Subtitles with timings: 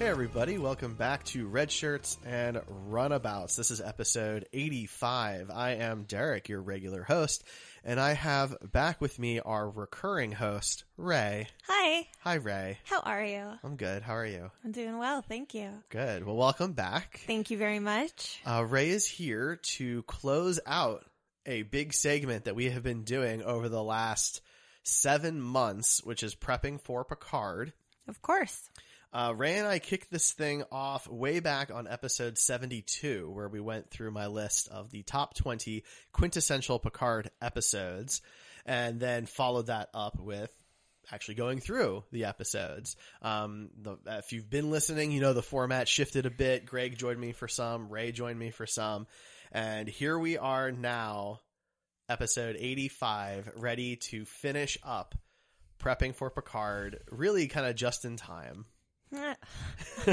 [0.00, 3.54] Hey everybody, welcome back to Red Shirts and Runabouts.
[3.56, 5.50] This is episode 85.
[5.50, 7.44] I am Derek, your regular host,
[7.84, 11.48] and I have back with me our recurring host, Ray.
[11.68, 12.78] Hi, Hi Ray.
[12.84, 13.44] how are you?
[13.62, 14.00] I'm good.
[14.02, 14.50] How are you?
[14.64, 15.68] I'm doing well, thank you.
[15.90, 16.24] Good.
[16.24, 17.20] Well, welcome back.
[17.26, 18.40] Thank you very much.
[18.46, 21.04] Uh, Ray is here to close out
[21.44, 24.40] a big segment that we have been doing over the last
[24.82, 27.74] seven months, which is prepping for Picard.
[28.08, 28.70] Of course.
[29.12, 33.58] Uh, Ray and I kicked this thing off way back on episode 72, where we
[33.58, 38.22] went through my list of the top 20 quintessential Picard episodes,
[38.64, 40.52] and then followed that up with
[41.10, 42.94] actually going through the episodes.
[43.20, 46.66] Um, the, if you've been listening, you know the format shifted a bit.
[46.66, 49.08] Greg joined me for some, Ray joined me for some,
[49.50, 51.40] and here we are now,
[52.08, 55.16] episode 85, ready to finish up
[55.80, 58.66] prepping for Picard, really kind of just in time.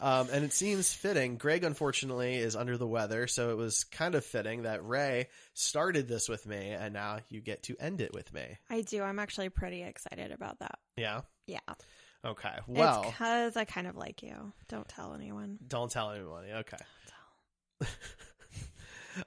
[0.00, 1.36] um, and it seems fitting.
[1.36, 6.08] Greg, unfortunately, is under the weather, so it was kind of fitting that Ray started
[6.08, 8.58] this with me, and now you get to end it with me.
[8.70, 9.02] I do.
[9.02, 10.78] I'm actually pretty excited about that.
[10.96, 11.22] Yeah.
[11.46, 11.58] Yeah.
[12.24, 12.54] Okay.
[12.68, 14.52] Well, because I kind of like you.
[14.68, 15.58] Don't tell anyone.
[15.66, 16.44] don't tell anyone.
[16.44, 16.76] Okay.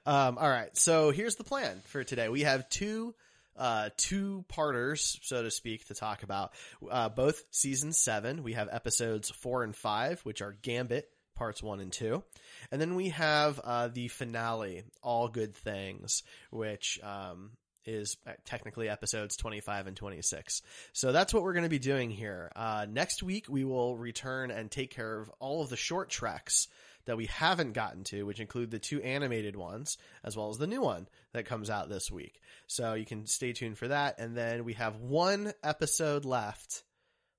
[0.06, 0.74] um, all right.
[0.76, 2.28] So here's the plan for today.
[2.30, 3.14] We have two
[3.56, 6.52] uh, two parters, so to speak, to talk about.
[6.88, 8.42] Uh, both season seven.
[8.42, 12.22] We have episodes four and five, which are Gambit parts one and two,
[12.70, 17.50] and then we have uh, the finale, All Good Things, which um,
[17.86, 20.62] is technically episodes 25 and 26.
[20.92, 22.50] So that's what we're going to be doing here.
[22.54, 26.68] Uh, next week, we will return and take care of all of the short treks
[27.06, 30.66] that we haven't gotten to, which include the two animated ones, as well as the
[30.66, 32.40] new one that comes out this week.
[32.66, 34.18] So you can stay tuned for that.
[34.18, 36.82] And then we have one episode left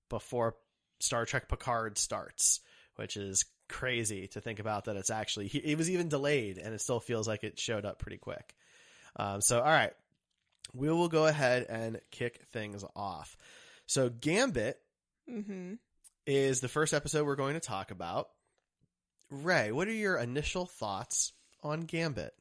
[0.10, 0.56] before
[1.00, 2.62] Star Trek Picard starts,
[2.96, 6.82] which is crazy to think about that it's actually, it was even delayed and it
[6.82, 8.56] still feels like it showed up pretty quick.
[9.18, 9.92] Um, so, all right,
[10.74, 13.36] we will go ahead and kick things off.
[13.86, 14.78] So, Gambit
[15.30, 15.74] Mm-hmm.
[16.26, 18.30] is the first episode we're going to talk about.
[19.30, 22.34] Ray, what are your initial thoughts on Gambit?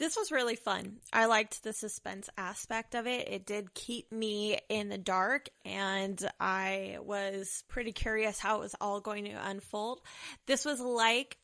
[0.00, 0.96] This was really fun.
[1.12, 3.28] I liked the suspense aspect of it.
[3.28, 8.74] It did keep me in the dark, and I was pretty curious how it was
[8.80, 10.00] all going to unfold.
[10.46, 11.36] This was like,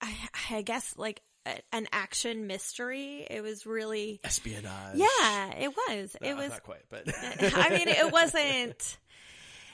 [0.00, 0.12] I,
[0.50, 3.24] I guess, like a, an action mystery.
[3.30, 4.96] It was really, Espionage.
[4.96, 6.16] yeah, it was.
[6.20, 6.50] No, it was.
[6.50, 7.04] not quite, but
[7.54, 8.98] I mean, it wasn't.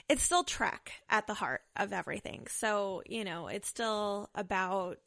[0.07, 2.45] It's still Trek at the heart of everything.
[2.51, 4.99] So, you know, it's still about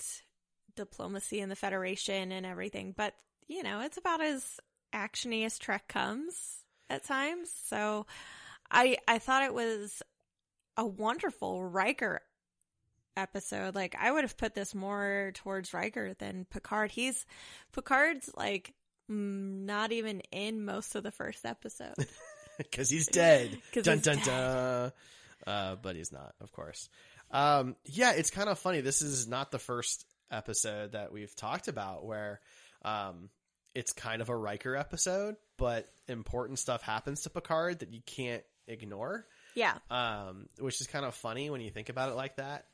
[0.76, 2.94] diplomacy and the Federation and everything.
[2.96, 3.14] But,
[3.48, 4.60] you know, it's about as
[4.94, 6.34] actiony as Trek comes
[6.90, 7.50] at times.
[7.66, 8.06] So
[8.70, 10.02] I I thought it was
[10.76, 12.20] a wonderful Riker
[13.16, 13.74] episode.
[13.74, 16.90] Like I would have put this more towards Riker than Picard.
[16.90, 17.26] He's
[17.72, 18.74] Picard's like
[19.10, 21.94] mm, not even in most of the first episode.
[22.58, 23.50] because he's dead.
[23.72, 24.24] dun he's dun dead.
[24.24, 24.92] dun.
[25.46, 26.88] Uh, but he's not, of course.
[27.30, 28.80] Um, yeah, it's kind of funny.
[28.80, 32.40] This is not the first episode that we've talked about where
[32.84, 33.28] um,
[33.74, 38.42] it's kind of a Riker episode, but important stuff happens to Picard that you can't
[38.66, 39.26] ignore.
[39.54, 39.74] yeah.
[39.90, 42.66] Um, which is kind of funny when you think about it like that.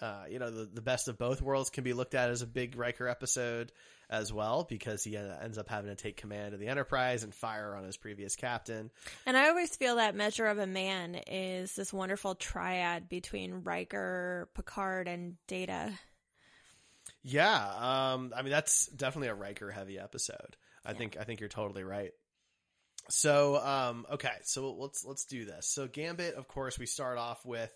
[0.00, 2.46] Uh, you know, the, the best of both worlds can be looked at as a
[2.46, 3.72] big Riker episode
[4.08, 7.34] as well because he uh, ends up having to take command of the Enterprise and
[7.34, 8.92] fire on his previous captain.
[9.26, 14.48] And I always feel that Measure of a Man is this wonderful triad between Riker,
[14.54, 15.92] Picard, and Data.
[17.28, 20.56] Yeah, um, I mean that's definitely a Riker heavy episode.
[20.84, 22.12] I think I think you're totally right.
[23.10, 25.66] So, um, okay, so let's let's do this.
[25.66, 27.72] So Gambit, of course, we start off with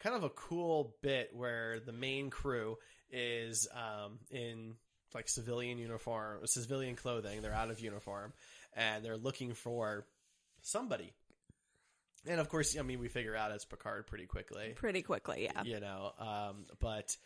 [0.00, 2.76] kind of a cool bit where the main crew
[3.10, 4.74] is um, in
[5.14, 7.42] like civilian uniform, civilian clothing.
[7.42, 8.32] They're out of uniform,
[8.74, 10.06] and they're looking for
[10.62, 11.12] somebody.
[12.28, 14.72] And of course, I mean, we figure out it's Picard pretty quickly.
[14.74, 15.62] Pretty quickly, yeah.
[15.64, 17.16] You know, um, but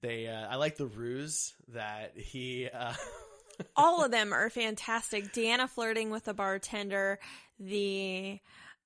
[0.00, 2.94] they, uh, I like the ruse that he, uh,
[3.76, 5.32] All of them are fantastic.
[5.32, 7.18] Deanna flirting with the bartender,
[7.58, 8.38] the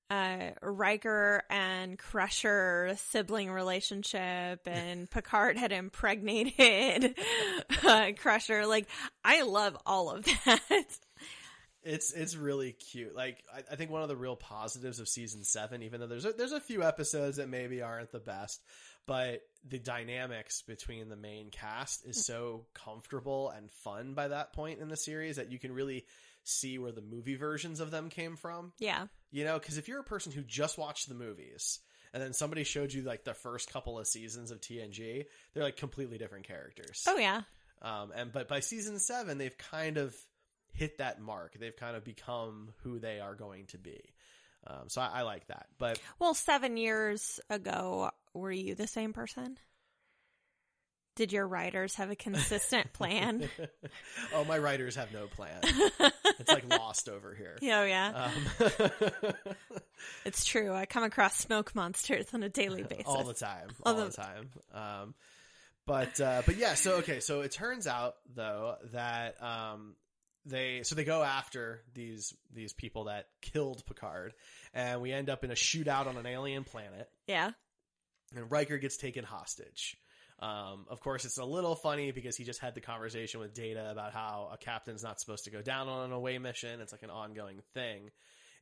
[0.09, 7.15] uh, Riker and Crusher sibling relationship, and Picard had impregnated
[7.83, 8.65] uh, Crusher.
[8.65, 8.87] Like,
[9.23, 10.85] I love all of that.
[11.85, 13.13] It's it's really cute.
[13.13, 16.23] Like I, I think one of the real positives of season seven, even though there's
[16.23, 18.63] a, there's a few episodes that maybe aren't the best,
[19.05, 24.79] but the dynamics between the main cast is so comfortable and fun by that point
[24.79, 26.05] in the series that you can really
[26.43, 28.73] see where the movie versions of them came from.
[28.79, 29.07] Yeah.
[29.31, 31.79] You know, because if you're a person who just watched the movies
[32.13, 35.77] and then somebody showed you like the first couple of seasons of TNG, they're like
[35.77, 37.03] completely different characters.
[37.07, 37.41] Oh, yeah.
[37.81, 40.15] Um, and but by season seven, they've kind of
[40.73, 41.57] hit that mark.
[41.59, 44.01] They've kind of become who they are going to be.
[44.67, 45.67] Um, so I, I like that.
[45.77, 49.57] But Well, seven years ago, were you the same person?
[51.15, 53.47] Did your writers have a consistent plan?
[54.33, 55.59] oh, my writers have no plan.
[55.63, 57.57] it's like lost over here.
[57.61, 58.29] Oh, yeah.
[58.31, 59.33] Um,
[60.25, 60.73] It's true.
[60.73, 63.05] I come across smoke monsters on a daily basis.
[63.05, 64.49] all the time, All all the- the time.
[64.73, 65.13] Um,
[65.85, 69.95] but uh, but yeah, so okay, so it turns out though that um,
[70.45, 74.33] they so they go after these these people that killed Picard,
[74.73, 77.09] and we end up in a shootout on an alien planet.
[77.27, 77.51] Yeah.
[78.35, 79.97] and Riker gets taken hostage.
[80.39, 83.89] Um, of course, it's a little funny because he just had the conversation with Data
[83.89, 86.81] about how a captain's not supposed to go down on an away mission.
[86.81, 88.09] It's like an ongoing thing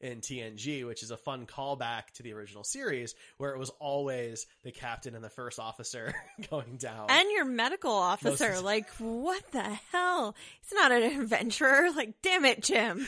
[0.01, 4.47] in TNG, which is a fun callback to the original series where it was always
[4.63, 6.13] the captain and the first officer
[6.49, 7.07] going down.
[7.09, 10.35] And your medical officer, like, what the hell?
[10.61, 11.91] He's not an adventurer.
[11.95, 13.07] Like, damn it, Jim.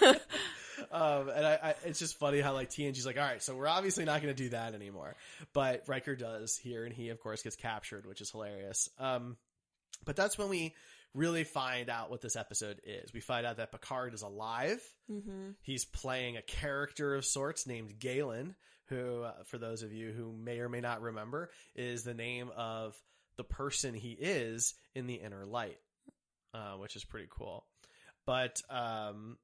[0.90, 3.68] um, and I, I, it's just funny how like TNG's like, all right, so we're
[3.68, 5.14] obviously not going to do that anymore,
[5.52, 8.88] but Riker does here, and he of course gets captured, which is hilarious.
[8.98, 9.36] Um,
[10.04, 10.74] but that's when we
[11.14, 13.12] really find out what this episode is.
[13.12, 14.80] We find out that Picard is alive.
[15.10, 15.50] mm-hmm.
[15.62, 18.56] He's playing a character of sorts named Galen,
[18.86, 22.50] who, uh, for those of you who may or may not remember, is the name
[22.56, 22.96] of
[23.36, 25.78] the person he is in the inner light,
[26.52, 27.64] uh, which is pretty cool.
[28.26, 29.38] But um,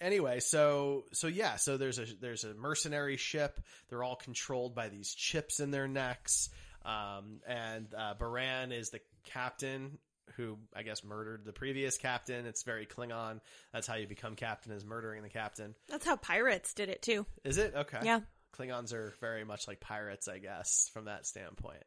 [0.00, 3.60] anyway, so so yeah, so there's a there's a mercenary ship.
[3.88, 6.50] They're all controlled by these chips in their necks.
[6.84, 9.98] Um, and uh, Baran is the captain
[10.36, 12.46] who I guess murdered the previous captain.
[12.46, 13.40] It's very Klingon.
[13.72, 15.74] That's how you become captain is murdering the captain.
[15.88, 17.26] That's how pirates did it, too.
[17.44, 18.00] Is it okay?
[18.02, 18.20] Yeah.
[18.56, 21.84] Klingons are very much like pirates, I guess, from that standpoint.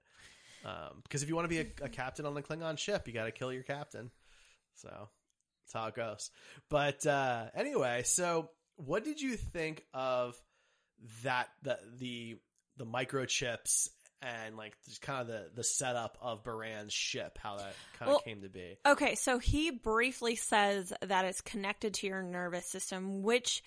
[0.63, 3.13] Um, because if you want to be a, a captain on the Klingon ship, you
[3.13, 4.11] got to kill your captain.
[4.75, 6.29] So that's how it goes.
[6.69, 10.35] But uh, anyway, so what did you think of
[11.23, 11.49] that?
[11.63, 12.37] The the
[12.77, 13.89] the microchips
[14.21, 18.23] and like just kind of the the setup of Baran's ship, how that kind of
[18.23, 18.77] came to be.
[18.85, 23.63] Okay, so he briefly says that it's connected to your nervous system, which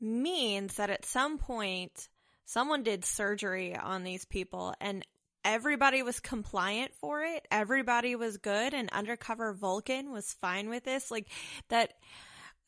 [0.00, 2.08] means that at some point
[2.44, 5.06] someone did surgery on these people and
[5.44, 7.46] everybody was compliant for it.
[7.50, 11.10] Everybody was good and undercover Vulcan was fine with this.
[11.10, 11.28] Like
[11.68, 11.94] that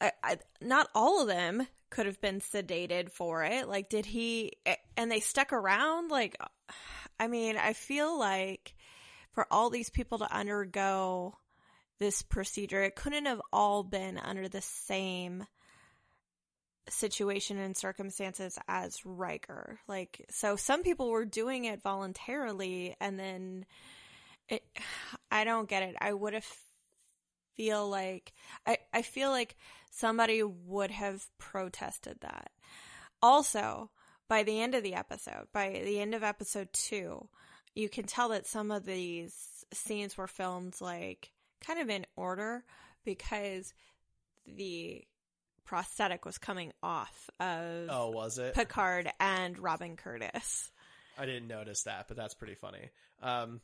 [0.01, 3.69] I, I, not all of them could have been sedated for it.
[3.69, 4.53] Like did he
[4.97, 6.37] and they stuck around like
[7.19, 8.75] I mean, I feel like
[9.33, 11.37] for all these people to undergo
[11.99, 12.83] this procedure.
[12.83, 15.47] It couldn't have all been under the same
[16.89, 19.79] situation and circumstances as Riker.
[19.89, 23.67] Like, so some people were doing it voluntarily and then
[24.49, 24.63] it,
[25.31, 25.97] I don't get it.
[26.01, 26.47] I would have
[27.57, 28.33] feel like,
[28.67, 29.57] I, I feel like
[29.91, 32.51] somebody would have protested that.
[33.23, 33.91] Also,
[34.29, 37.29] by the end of the episode, by the end of episode two,
[37.75, 42.65] you can tell that some of these scenes were filmed like kind of in order
[43.05, 43.75] because
[44.47, 45.03] the
[45.65, 48.55] prosthetic was coming off of Oh, was it?
[48.55, 50.71] Picard and Robin Curtis.
[51.19, 52.91] I didn't notice that, but that's pretty funny.
[53.23, 53.61] Um,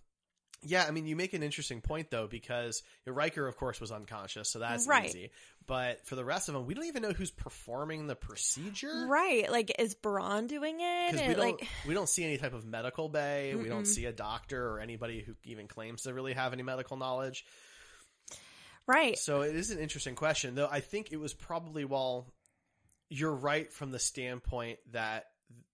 [0.63, 4.51] Yeah, I mean, you make an interesting point though, because Riker, of course, was unconscious,
[4.51, 5.07] so that's Right.
[5.09, 5.31] easy.
[5.67, 9.51] But for the rest of them, we don't even know who's performing the procedure, Right.
[9.51, 11.13] Like, is Baran doing it?
[11.13, 13.55] Because we don't like, we don't see any type of medical bay.
[13.55, 16.97] We don't see a doctor or anybody who even claims to really have any medical
[16.97, 17.45] knowledge.
[18.87, 19.19] right.
[19.19, 20.69] So it is an interesting question, though.
[20.71, 22.27] I think it was probably well.
[23.09, 25.27] You're right from the standpoint that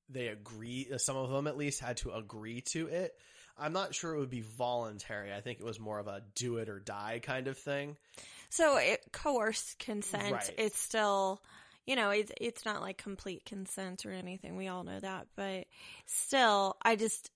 [0.08, 0.88] they agree.
[0.98, 3.12] Some of them, at least, had to agree to it.
[3.58, 5.32] I'm not sure it would be voluntary.
[5.32, 7.96] I think it was more of a do it or die kind of thing.
[8.50, 10.32] So it coerced consent.
[10.32, 10.54] Right.
[10.58, 11.42] It's still,
[11.86, 14.56] you know, it's it's not like complete consent or anything.
[14.56, 15.66] We all know that, but
[16.06, 17.30] still, I just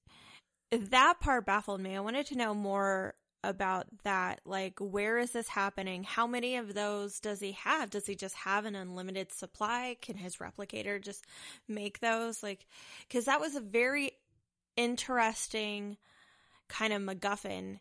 [0.71, 1.97] that part baffled me.
[1.97, 4.41] I wanted to know more about that.
[4.45, 6.05] Like, where is this happening?
[6.05, 7.91] How many of those does he have?
[7.91, 9.97] Does he just have an unlimited supply?
[10.03, 11.25] Can his replicator just
[11.67, 12.43] make those?
[12.43, 12.67] Like,
[13.09, 14.13] because that was a very
[14.77, 15.97] interesting
[16.69, 17.81] kind of MacGuffin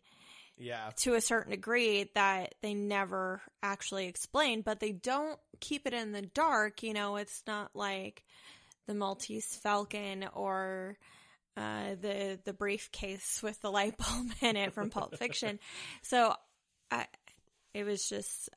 [0.56, 5.94] Yeah, to a certain degree that they never actually explain, but they don't keep it
[5.94, 6.82] in the dark.
[6.82, 8.24] You know, it's not like
[8.86, 10.98] the Maltese Falcon or
[11.56, 15.58] uh, the the briefcase with the light bulb in it from Pulp Fiction.
[16.02, 16.34] So,
[16.90, 17.06] I
[17.72, 18.50] it was just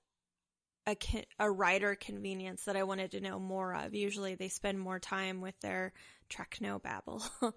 [0.87, 0.97] a
[1.39, 3.93] a writer convenience that I wanted to know more of.
[3.93, 5.93] Usually, they spend more time with their
[6.29, 7.23] techno babble.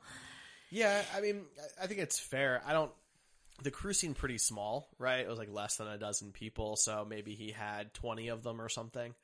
[0.70, 1.02] yeah.
[1.14, 1.42] I mean,
[1.82, 2.62] I- think it's fair.
[2.66, 2.90] I don't.
[3.62, 5.20] The crew seemed pretty small, right?
[5.20, 8.60] It was like less than a dozen people, so maybe he had twenty of them
[8.60, 9.14] or something.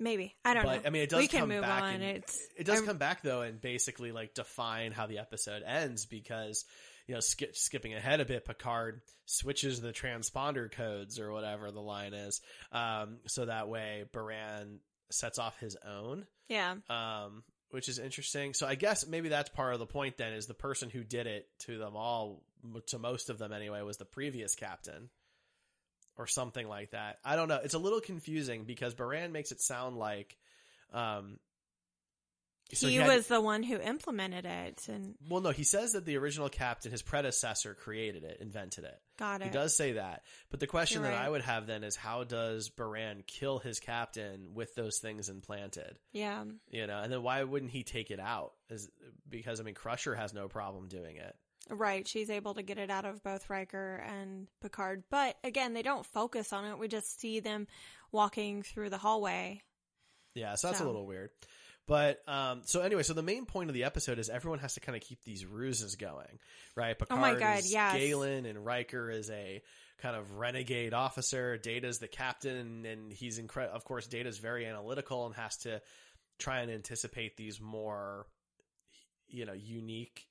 [0.00, 0.86] Maybe I don't but know.
[0.86, 1.82] I mean, it does we can come move back.
[1.82, 1.94] on.
[1.94, 5.62] and- it's it does I'm- come back though, and basically like define how the episode
[5.62, 6.64] ends because
[7.06, 11.80] you know, skip, skipping ahead a bit, Picard switches the transponder codes or whatever the
[11.82, 12.40] line is,
[12.72, 14.80] um, so that way Baran
[15.10, 16.76] sets off his own, yeah.
[16.88, 17.42] um,
[17.74, 18.54] which is interesting.
[18.54, 20.16] So I guess maybe that's part of the point.
[20.16, 22.44] Then is the person who did it to them all,
[22.86, 25.10] to most of them anyway, was the previous captain
[26.16, 27.18] or something like that.
[27.24, 27.58] I don't know.
[27.64, 30.36] It's a little confusing because Baran makes it sound like
[30.92, 31.40] um
[32.72, 36.04] so he had- was the one who implemented it and well no, he says that
[36.06, 39.00] the original captain, his predecessor created it, invented it.
[39.16, 39.46] Got it.
[39.46, 40.22] He does say that.
[40.50, 41.26] But the question You're that right.
[41.26, 45.98] I would have then is how does Baran kill his captain with those things implanted?
[46.12, 46.44] Yeah.
[46.70, 48.52] You know, and then why wouldn't he take it out?
[48.70, 48.90] Is
[49.28, 51.34] because I mean Crusher has no problem doing it.
[51.70, 52.06] Right.
[52.06, 55.04] She's able to get it out of both Riker and Picard.
[55.10, 56.78] But again, they don't focus on it.
[56.78, 57.66] We just see them
[58.12, 59.62] walking through the hallway.
[60.34, 61.30] Yeah, so that's a little weird.
[61.86, 64.80] But um, so anyway, so the main point of the episode is everyone has to
[64.80, 66.38] kind of keep these ruses going,
[66.76, 66.98] right?
[66.98, 67.94] Picard Oh my God, is yes.
[67.94, 69.62] Galen, and Riker is a
[69.98, 71.58] kind of renegade officer.
[71.58, 73.76] Data's the captain, and he's incredible.
[73.76, 75.82] Of course, Data's very analytical and has to
[76.38, 78.26] try and anticipate these more,
[79.28, 80.26] you know, unique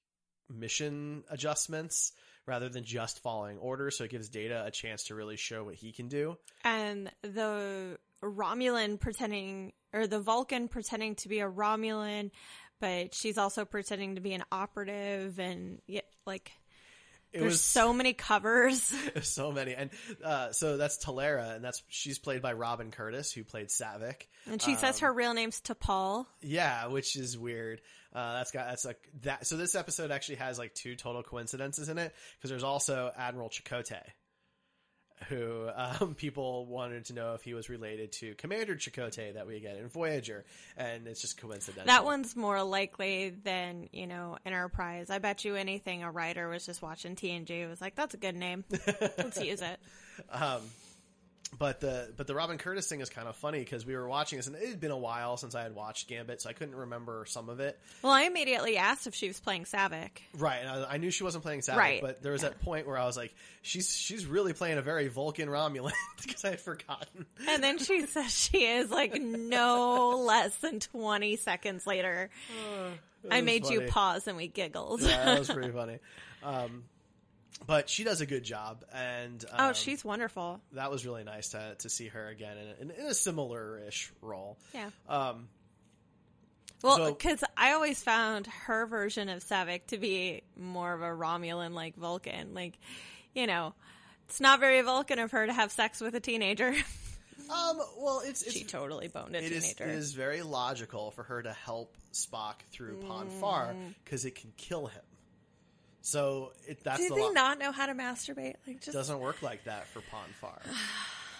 [0.49, 2.11] mission adjustments
[2.45, 3.97] rather than just following orders.
[3.97, 6.37] So it gives Data a chance to really show what he can do.
[6.63, 12.31] And the Romulan pretending, or the Vulcan pretending to be a Romulan,
[12.79, 15.39] but she's also pretending to be an operative.
[15.39, 16.51] And yeah, like,
[17.31, 18.93] It there's was so many covers.
[19.21, 19.89] so many and
[20.23, 24.61] uh, so that's Tallera and that's she's played by Robin Curtis who played Saavik And
[24.61, 26.25] she says Um, her real name's T'Paal.
[26.41, 27.81] yeah which is weird
[28.13, 31.89] uh, that's got that's like that so this episode actually has like two total coincidences
[31.89, 33.99] in it because there's also Admiral Chekote
[35.29, 39.59] who um, people wanted to know if he was related to Commander Chakotay that we
[39.59, 40.45] get in Voyager
[40.77, 45.09] and it's just coincidental That one's more likely than, you know, Enterprise.
[45.09, 48.35] I bet you anything a writer was just watching TNG was like, that's a good
[48.35, 48.63] name.
[49.17, 49.79] Let's use it.
[50.31, 50.61] Um,
[51.57, 54.37] but the but the Robin Curtis thing is kind of funny because we were watching
[54.37, 56.75] this and it had been a while since I had watched Gambit so I couldn't
[56.75, 60.19] remember some of it Well, I immediately asked if she was playing Saavik.
[60.37, 62.87] Right, and I, I knew she wasn't playing Saavik, Right, but there was that point
[62.87, 65.91] where I was like, "She's she's really playing a very Vulcan Romulan,"
[66.21, 67.25] because I had forgotten.
[67.47, 72.29] And then she says she is like no less than 20 seconds later.
[73.31, 75.01] I was made you pause and we giggled.
[75.01, 75.99] Yeah, that was pretty funny.
[76.43, 76.83] Um,
[77.65, 80.59] but she does a good job, and um, oh, she's wonderful.
[80.73, 84.11] that was really nice to to see her again in, in, in a similar ish
[84.21, 84.57] role.
[84.73, 84.89] Yeah.
[85.07, 85.47] Um,
[86.81, 91.05] Well, So- because I always found her version of Saavik to be more of a
[91.05, 92.53] Romulan like Vulcan.
[92.53, 92.77] Like,
[93.33, 93.73] you know,
[94.27, 96.69] it's not very Vulcan of her to have sex with a teenager.
[97.49, 99.83] um, well, it's, it's she totally boned a It is, teenager.
[99.85, 104.51] it is very logical for her to help Spock through Pon farr because it can
[104.57, 105.01] kill him.
[106.03, 108.55] So it, that's Do the they not know how to masturbate?
[108.67, 110.61] Like, just doesn't work like that for Pon farr.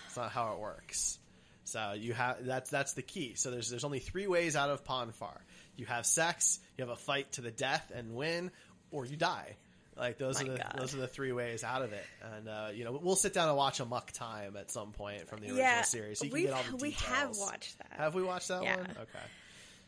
[0.08, 1.18] It's not how it works.
[1.64, 3.34] So you have that's that's the key.
[3.36, 5.42] So there's there's only three ways out of Pon farr.
[5.76, 8.52] You have sex, you have a fight to the death and win,
[8.92, 9.56] or you die.
[9.98, 10.76] Like those My are the God.
[10.78, 12.06] those are the three ways out of it,
[12.36, 15.40] and uh, you know we'll sit down and watch Amok Time at some point from
[15.40, 16.20] the original yeah, series.
[16.20, 17.92] So you can we've- get all the we have watched that.
[17.98, 18.78] Have we watched that Yeah.
[18.78, 18.86] one?
[18.92, 19.26] Okay.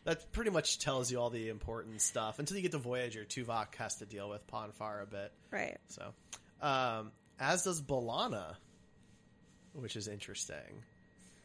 [0.06, 2.40] That pretty much tells you all the important stuff.
[2.40, 5.32] Until you get to Voyager, Tuvok has to deal with Pon farr a bit.
[5.52, 5.78] right.
[5.88, 6.14] So,
[6.62, 8.56] um, as does B'Elanna,
[9.74, 10.84] which is interesting.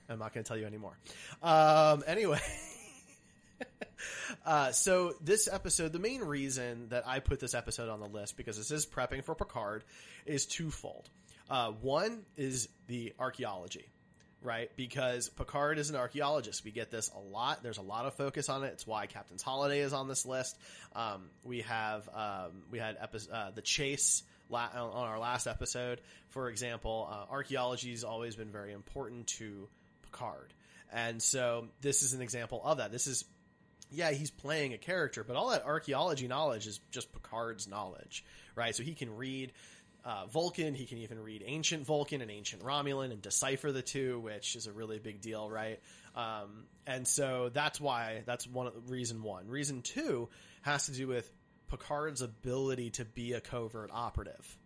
[0.09, 0.97] I'm not going to tell you anymore.
[1.43, 2.41] Um, anyway.
[4.47, 8.37] Uh, so this episode, the main reason that I put this episode on the list
[8.37, 9.85] because this is prepping for Picard,
[10.25, 11.11] is twofold.
[11.51, 13.87] Uh, one is the archaeology,
[14.43, 14.71] right?
[14.77, 16.65] Because Picard is an archaeologist.
[16.65, 17.63] We get this a lot.
[17.63, 18.69] There's a lot of focus on it.
[18.69, 20.59] It's why Captain's Holiday is on this list.
[20.95, 26.01] Um, we have um, we had epi- uh, the chase la- on our last episode,
[26.31, 27.09] for example.
[27.11, 29.69] Uh, archaeology has always been very important to
[30.05, 30.53] Picard,
[30.93, 32.93] and so this is an example of that.
[32.93, 33.25] This is
[33.93, 38.75] yeah, he's playing a character, but all that archaeology knowledge is just Picard's knowledge, right?
[38.75, 39.53] So he can read
[40.05, 44.21] uh, Vulcan, he can even read ancient Vulcan and ancient Romulan and decipher the two,
[44.21, 45.81] which is a really big deal, right?
[46.17, 49.49] Um, and so that's why that's one of the, reason one.
[49.49, 50.29] Reason two
[50.63, 51.31] has to do with
[51.71, 54.57] Picard's ability to be a covert operative,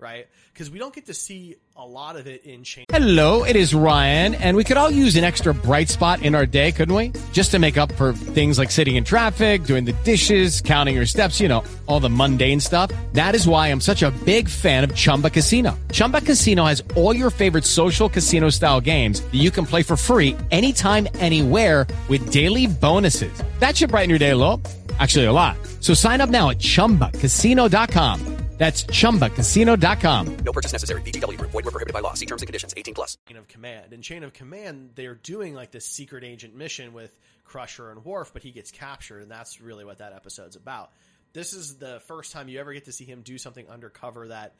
[0.00, 0.26] right?
[0.52, 2.84] Because we don't get to see a lot of it in Chain.
[2.90, 6.46] Hello, it is Ryan, and we could all use an extra bright spot in our
[6.46, 7.12] day, couldn't we?
[7.32, 11.06] Just to make up for things like sitting in traffic, doing the dishes, counting your
[11.06, 12.90] steps, you know, all the mundane stuff.
[13.12, 15.78] That is why I'm such a big fan of Chumba Casino.
[15.92, 19.96] Chumba Casino has all your favorite social casino style games that you can play for
[19.96, 23.32] free anytime, anywhere with daily bonuses.
[23.60, 24.60] That should brighten your day a little.
[24.98, 25.56] Actually, a lot.
[25.80, 28.49] So sign up now at chumbacasino.com.
[28.60, 30.36] That's chumbacasino.com.
[30.44, 31.00] No purchase necessary.
[31.00, 31.50] VGW Group.
[31.50, 32.12] Void were prohibited by law.
[32.12, 32.74] See terms and conditions.
[32.76, 33.16] 18 plus.
[33.26, 33.94] Chain of Command.
[33.94, 38.34] In Chain of Command, they're doing like this secret agent mission with Crusher and Worf,
[38.34, 40.92] but he gets captured, and that's really what that episode's about.
[41.32, 44.56] This is the first time you ever get to see him do something undercover that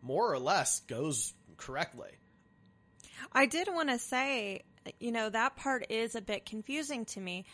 [0.00, 2.10] more or less goes correctly.
[3.32, 4.62] I did want to say,
[5.00, 7.46] you know, that part is a bit confusing to me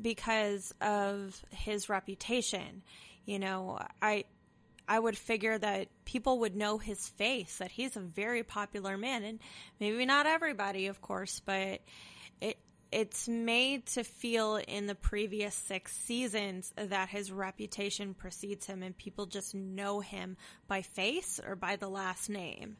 [0.00, 2.82] because of his reputation.
[3.26, 4.24] You know, I
[4.88, 9.24] I would figure that people would know his face, that he's a very popular man,
[9.24, 9.40] and
[9.80, 11.80] maybe not everybody, of course, but
[12.40, 12.58] it
[12.92, 18.96] it's made to feel in the previous six seasons that his reputation precedes him, and
[18.96, 20.36] people just know him
[20.68, 22.76] by face or by the last name.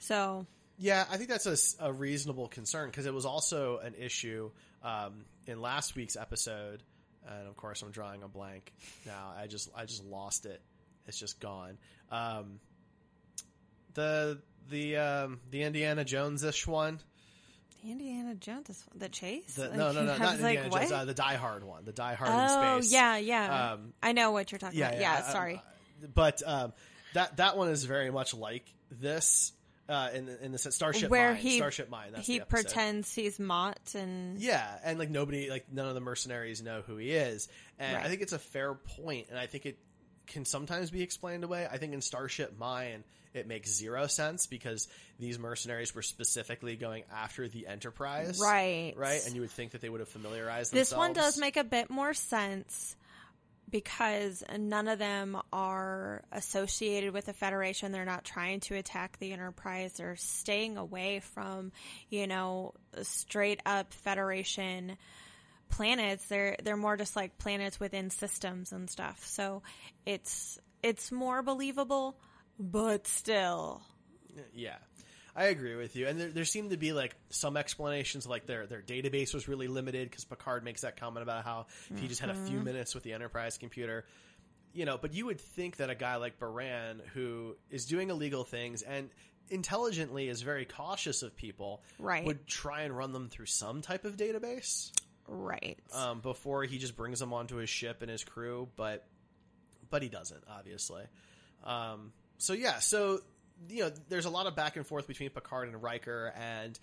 [0.00, 4.50] So Yeah, I think that's a reasonable concern because it was also an issue
[4.82, 6.82] um, in last week's episode,
[7.26, 8.72] and of course I'm drawing a blank
[9.06, 9.32] now.
[9.36, 10.62] I just I just lost it.
[11.08, 11.78] It's just gone.
[12.10, 12.60] Um,
[13.94, 14.40] the
[14.70, 17.00] the um, the Indiana Jones ish one.
[17.82, 19.54] The Indiana Jones, is- the chase.
[19.54, 20.80] The, Like, no, no, no, not was like, Indiana?
[20.80, 20.92] Jones.
[20.92, 21.84] Uh, the Die Hard one.
[21.84, 22.92] The Die Hard oh, in space.
[22.92, 23.72] yeah, yeah.
[23.72, 25.00] Um, I know what you're talking about.
[25.00, 25.56] Yeah, I- sorry.
[25.56, 26.72] I- but um,
[27.14, 29.52] that that one is very much like this
[29.88, 31.36] uh, in the, in the Starship Where Mine.
[31.40, 32.12] he Starship Mine.
[32.18, 36.82] He pretends he's Mott, and Yeah, and like nobody, like none of the mercenaries know
[36.86, 39.78] who he is, and I think it's a fair point, and I think it
[40.28, 41.66] can sometimes be explained away.
[41.70, 44.88] I think in Starship Mine it makes zero sense because
[45.18, 48.94] these mercenaries were specifically going after the Enterprise, Right.
[48.96, 50.72] Right, and you would think that they would have familiarized themselves.
[50.72, 51.08] this themselves.
[51.08, 52.96] one does make a bit more sense
[53.70, 57.92] because none of them are associated with the Federation.
[57.92, 59.92] They're not trying to attack the Enterprise.
[59.92, 61.72] They're staying away from,
[62.08, 64.96] you know, straight up Federation
[65.68, 66.26] planets.
[66.26, 69.24] They're they're more just like planets within systems and stuff.
[69.24, 69.62] So
[70.06, 72.16] it's it's more believable,
[72.58, 73.82] but still.
[74.54, 74.76] Yeah.
[75.34, 76.08] I agree with you.
[76.08, 79.68] And there, there seemed to be like some explanations like their their database was really
[79.68, 82.64] limited because Picard makes that comment about how if he just had a few mm-hmm.
[82.64, 84.04] minutes with the Enterprise computer,
[84.72, 88.42] you know, but you would think that a guy like Baran who is doing illegal
[88.42, 89.10] things and
[89.48, 92.24] intelligently is very cautious of people Right.
[92.24, 94.90] would try and run them through some type of database
[95.28, 95.78] Right.
[95.94, 99.06] um, before he just brings them onto his ship and his crew, but
[99.90, 101.02] but he doesn't, obviously.
[101.64, 103.20] Um, so yeah, so
[103.68, 106.78] you know, there's a lot of back and forth between Picard and Riker, and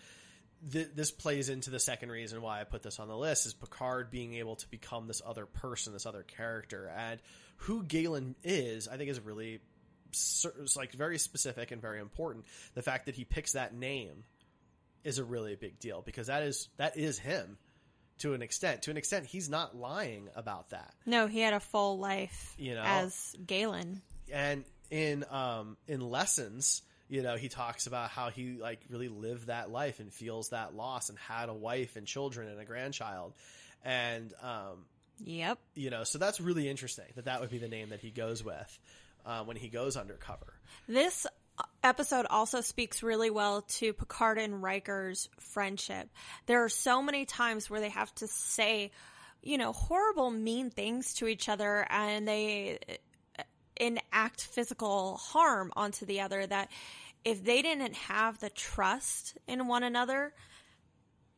[0.71, 3.53] th- this plays into the second reason why I put this on the list is
[3.53, 7.19] Picard being able to become this other person, this other character, and
[7.57, 8.87] who Galen is.
[8.87, 9.59] I think is really
[10.75, 12.45] like very specific and very important.
[12.73, 14.23] The fact that he picks that name
[15.03, 17.57] is a really big deal because that is that is him
[18.19, 18.83] to an extent.
[18.83, 20.93] To an extent, he's not lying about that.
[21.05, 22.83] No, he had a full life You know?
[22.83, 24.01] as Galen.
[24.31, 29.47] And in um in lessons, you know, he talks about how he like really lived
[29.47, 33.33] that life and feels that loss and had a wife and children and a grandchild.
[33.83, 34.85] And um
[35.23, 35.59] Yep.
[35.75, 38.43] you know, so that's really interesting that that would be the name that he goes
[38.43, 38.79] with.
[39.25, 40.53] uh, when he goes undercover.
[40.87, 41.25] This
[41.85, 46.09] episode also speaks really well to Picard and Riker's friendship.
[46.47, 48.91] There are so many times where they have to say,
[49.41, 52.79] you know, horrible, mean things to each other and they
[53.39, 53.43] uh,
[53.77, 56.69] enact physical harm onto the other that
[57.23, 60.33] if they didn't have the trust in one another,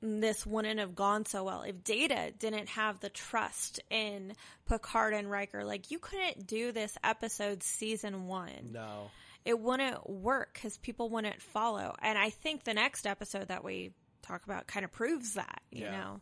[0.02, 1.64] this wouldn't have gone so well.
[1.64, 4.34] If Data didn't have the trust in
[4.68, 9.10] Picard and Riker, like you couldn't do this episode season one No.
[9.48, 11.96] It wouldn't work because people wouldn't follow.
[12.02, 15.86] And I think the next episode that we talk about kind of proves that, you
[15.86, 15.92] Yeah.
[15.92, 16.22] know?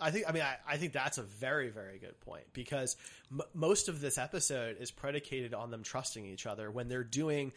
[0.00, 0.28] I think.
[0.28, 2.96] I mean, I, I think that's a very, very good point because
[3.30, 7.52] m- most of this episode is predicated on them trusting each other when they're doing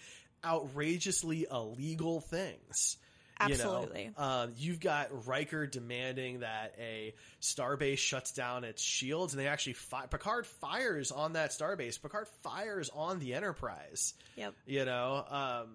[0.45, 2.97] outrageously illegal things.
[3.41, 3.53] You know?
[3.53, 4.11] Absolutely.
[4.17, 9.73] Um, you've got Riker demanding that a starbase shuts down its shields, and they actually
[9.73, 12.01] fi- Picard fires on that starbase.
[12.01, 14.13] Picard fires on the Enterprise.
[14.35, 14.53] Yep.
[14.65, 15.67] You know, um,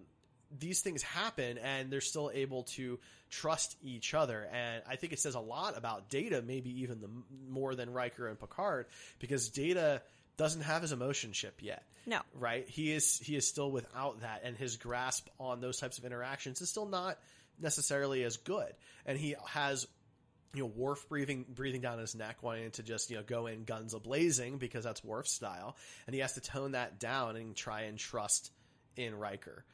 [0.58, 2.98] these things happen, and they're still able to
[3.30, 4.46] trust each other.
[4.52, 7.08] And I think it says a lot about Data, maybe even the
[7.48, 8.86] more than Riker and Picard,
[9.18, 10.02] because Data
[10.36, 12.20] doesn't have his emotion chip yet No.
[12.34, 12.66] right?
[12.68, 16.60] He is he is still without that, and his grasp on those types of interactions
[16.62, 17.18] is still not
[17.60, 18.72] necessarily as good.
[19.06, 19.86] And he has
[20.54, 23.64] you know Worf breathing breathing down his neck, wanting to just you know go in
[23.64, 27.56] guns a blazing because that's Worf's style, and he has to tone that down and
[27.56, 28.50] try and trust
[28.96, 29.64] in Riker.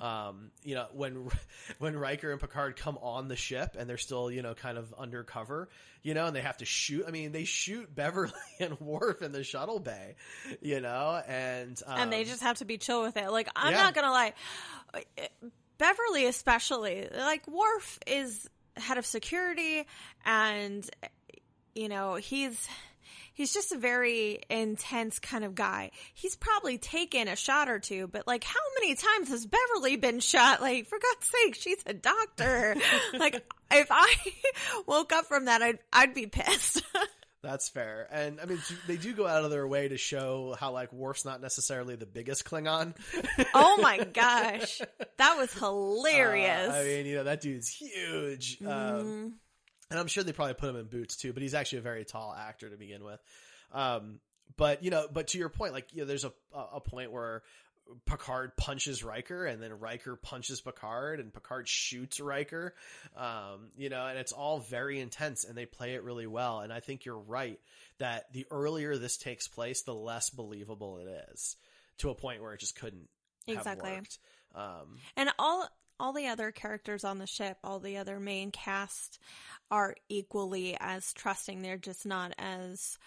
[0.00, 1.28] Um, you know when
[1.78, 4.94] when Riker and Picard come on the ship and they're still you know kind of
[4.96, 5.68] undercover,
[6.02, 7.04] you know, and they have to shoot.
[7.06, 10.14] I mean, they shoot Beverly and Worf in the shuttle bay,
[10.60, 13.30] you know, and um, and they just have to be chill with it.
[13.30, 13.82] Like, I'm yeah.
[13.82, 14.32] not going to lie.
[15.80, 19.86] Beverly, especially, like, Worf is head of security
[20.24, 20.88] and,
[21.74, 22.68] you know, he's.
[23.32, 25.92] He's just a very intense kind of guy.
[26.12, 30.20] He's probably taken a shot or two, but like, how many times has Beverly been
[30.20, 30.60] shot?
[30.60, 32.76] Like, for God's sake, she's a doctor.
[33.18, 34.14] like, if I
[34.86, 36.82] woke up from that, I'd I'd be pissed.
[37.42, 40.72] That's fair, and I mean they do go out of their way to show how
[40.72, 42.94] like Worf's not necessarily the biggest Klingon.
[43.54, 44.82] oh my gosh,
[45.16, 46.68] that was hilarious.
[46.70, 49.36] Uh, I mean, you know that dude's huge, um,
[49.90, 51.32] and I'm sure they probably put him in boots too.
[51.32, 53.20] But he's actually a very tall actor to begin with.
[53.72, 54.20] Um,
[54.58, 57.42] but you know, but to your point, like you know, there's a a point where
[58.06, 62.74] Picard punches Riker, and then Riker punches Picard, and Picard shoots Riker.
[63.16, 66.60] Um, you know, and it's all very intense, and they play it really well.
[66.60, 67.58] And I think you're right
[67.98, 71.56] that the earlier this takes place, the less believable it is,
[71.98, 73.08] to a point where it just couldn't
[73.46, 73.90] Exactly.
[73.90, 74.18] have worked.
[74.54, 79.18] Um, And all all the other characters on the ship, all the other main cast
[79.70, 81.60] are equally as trusting.
[81.60, 82.98] They're just not as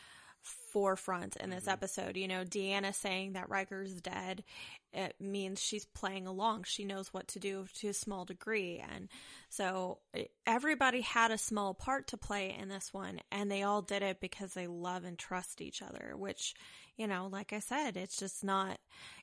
[0.73, 1.69] forefront in this mm-hmm.
[1.69, 2.17] episode.
[2.17, 4.43] You know, Deanna saying that Riker's dead,
[4.91, 6.63] it means she's playing along.
[6.63, 8.83] She knows what to do to a small degree.
[8.93, 9.07] And
[9.49, 9.99] so
[10.45, 14.19] everybody had a small part to play in this one, and they all did it
[14.19, 16.55] because they love and trust each other, which,
[16.97, 18.79] you know, like I said, it's just not,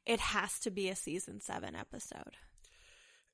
[0.06, 2.36] it has to be a season seven episode.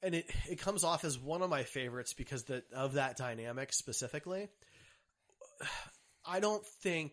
[0.02, 3.72] and it it comes off as one of my favorites because the of that dynamic
[3.72, 4.48] specifically.
[6.28, 7.12] I don't think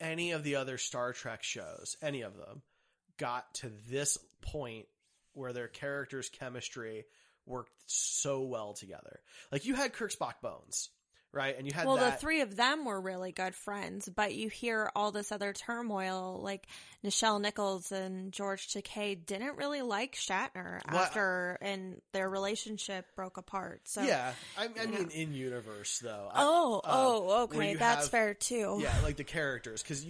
[0.00, 2.62] any of the other Star Trek shows, any of them,
[3.18, 4.86] got to this point
[5.32, 7.04] where their characters' chemistry
[7.44, 9.20] worked so well together.
[9.52, 10.90] Like you had Kirk Spock Bones,
[11.32, 11.56] right?
[11.56, 14.48] And you had well, that, the three of them were really good friends, but you
[14.48, 16.66] hear all this other turmoil, like
[17.04, 23.36] Nichelle Nichols and George Takei didn't really like Shatner Well, after, and their relationship broke
[23.36, 23.82] apart.
[23.84, 25.08] So yeah, I, I mean know.
[25.12, 26.30] in universe though.
[26.32, 28.78] I- Oh, um, oh, okay, that's have- fair too.
[28.80, 30.06] Yeah, like the characters, because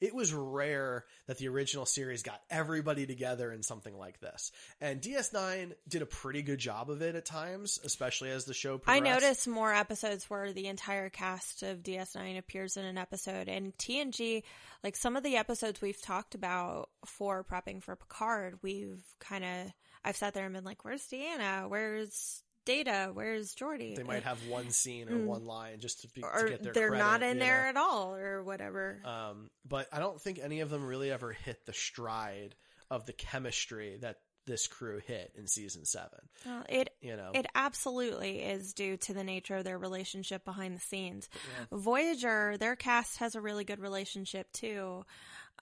[0.00, 4.50] it was rare that the original series got everybody together in something like this.
[4.80, 8.78] And DS9 did a pretty good job of it at times, especially as the show
[8.78, 9.06] progressed.
[9.06, 13.48] I noticed more episodes where the entire cast of DS9 appears in an episode.
[13.48, 14.42] And TNG,
[14.82, 19.72] like some of the episodes we've talked about for prepping for Picard, we've kind of,
[20.04, 21.68] I've sat there and been like, where's Deanna?
[21.68, 23.10] Where's Data?
[23.12, 23.96] Where's Geordi?
[23.96, 26.48] they might have one scene or one line just to, be, to Mm.
[26.48, 27.68] get their they're credit, not in there know?
[27.68, 29.00] at all or whatever.
[29.04, 32.54] Um, but I don't think any of them really ever hit the stride
[32.90, 36.18] of the chemistry that this crew hit in season seven.
[36.46, 40.76] Well, it You know, it absolutely is due to the nature of their relationship behind
[40.76, 41.28] the scenes.
[41.70, 45.04] Voyager, their cast has a really good relationship too,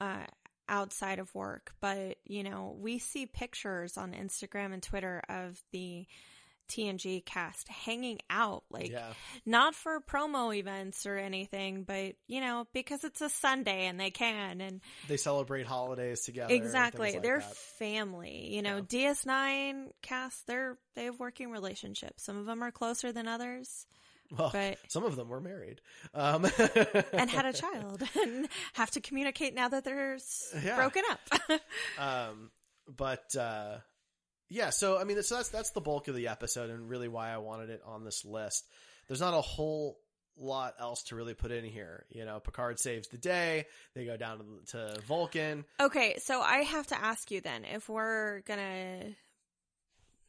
[0.00, 0.24] uh,
[0.68, 1.72] outside of work.
[1.80, 6.06] But you know, we see pictures on Instagram and Twitter of the
[6.68, 9.12] TNG cast hanging out, like Yeah.
[9.46, 14.10] not for promo events or anything, but you know, because it's a Sunday and they
[14.10, 16.52] can and They celebrate holidays together.
[16.54, 17.56] exactly like they're that.
[17.56, 18.54] family.
[18.54, 22.24] You know, DS9 cast they're they have working relationships.
[22.24, 23.86] Some of them are closer than others
[24.36, 25.80] Well, but- some of them were married.
[26.12, 26.44] Um,
[27.12, 30.18] and had a child and have to communicate now that they're
[30.62, 30.76] Yeah.
[30.76, 31.60] broken up.
[31.98, 32.50] Um,
[32.86, 33.78] but uh,
[34.48, 37.30] yeah, so I mean, so that's that's the bulk of the episode, and really why
[37.32, 38.66] I wanted it on this list.
[39.06, 39.98] There's not a whole
[40.36, 42.04] lot else to really put in here.
[42.10, 43.66] You know, Picard saves the day.
[43.94, 45.64] They go down to, to Vulcan.
[45.80, 49.04] Okay, so I have to ask you then if we're gonna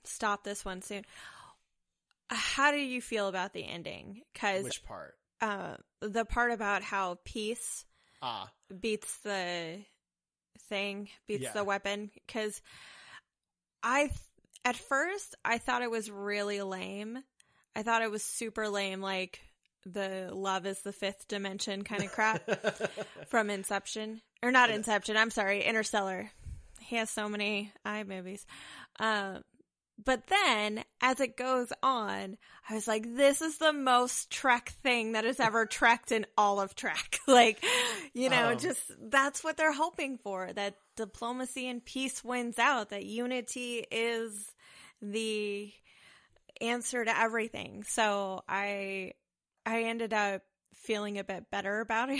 [0.04, 1.04] stop this one soon.
[2.32, 4.22] How do you feel about the ending?
[4.34, 5.16] Because Which part?
[5.42, 7.86] uh, the part about how peace
[8.22, 9.80] Ah, beats the
[10.68, 11.54] thing, beats Yeah.
[11.54, 12.12] the weapon.
[12.28, 12.62] Because
[13.84, 14.12] I,
[14.66, 17.20] at first, I thought it was really lame.
[17.76, 19.42] I thought it was super lame, like
[19.86, 22.42] the love is the fifth dimension kind of crap
[23.28, 24.22] from Inception.
[24.44, 26.32] Or not Inception, I'm sorry, Interstellar.
[26.82, 28.46] He has so many eye movies.
[29.00, 29.44] Um,
[30.04, 32.38] but then as it goes on,
[32.70, 36.60] I was like, this is the most Trek thing that has ever trekked in all
[36.60, 37.20] of Trek.
[37.28, 37.64] like,
[38.14, 38.58] you know, Um.
[38.58, 44.52] just that's what they're hoping for that diplomacy and peace wins out, that unity is
[45.02, 45.72] the
[46.62, 47.84] answer to everything.
[47.84, 49.14] So I,
[49.66, 50.42] I ended up
[50.76, 52.20] feeling a bit better about it.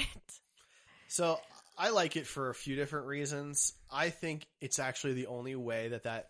[1.08, 1.40] So
[1.78, 3.74] I like it for a few different reasons.
[3.92, 6.30] I think it's actually the only way that that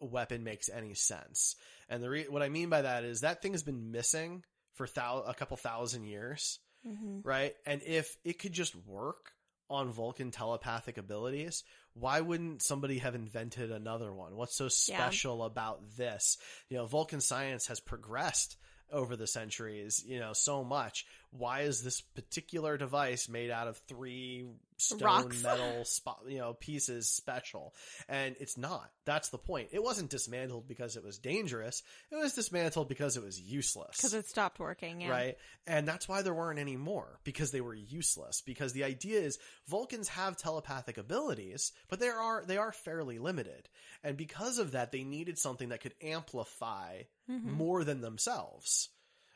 [0.00, 1.56] weapon makes any sense.
[1.88, 4.86] And the re- what I mean by that is that thing has been missing for
[4.86, 7.20] thou- a couple thousand years, mm-hmm.
[7.22, 7.54] right?
[7.66, 9.32] And if it could just work
[9.70, 11.62] on Vulcan telepathic abilities,
[11.94, 14.36] why wouldn't somebody have invented another one?
[14.36, 16.38] What's so special about this?
[16.70, 18.56] You know, Vulcan science has progressed
[18.90, 21.04] over the centuries, you know, so much.
[21.30, 24.46] Why is this particular device made out of three
[24.78, 25.42] stone Rocks.
[25.42, 27.74] metal spot, you know, pieces special?
[28.08, 28.90] And it's not.
[29.04, 29.68] That's the point.
[29.72, 31.82] It wasn't dismantled because it was dangerous.
[32.10, 35.02] It was dismantled because it was useless Because it stopped working.
[35.02, 35.10] Yeah.
[35.10, 35.38] right?
[35.66, 38.40] And that's why there weren't any more because they were useless.
[38.40, 43.68] Because the idea is Vulcans have telepathic abilities, but they are they are fairly limited,
[44.02, 47.52] and because of that, they needed something that could amplify mm-hmm.
[47.52, 48.88] more than themselves.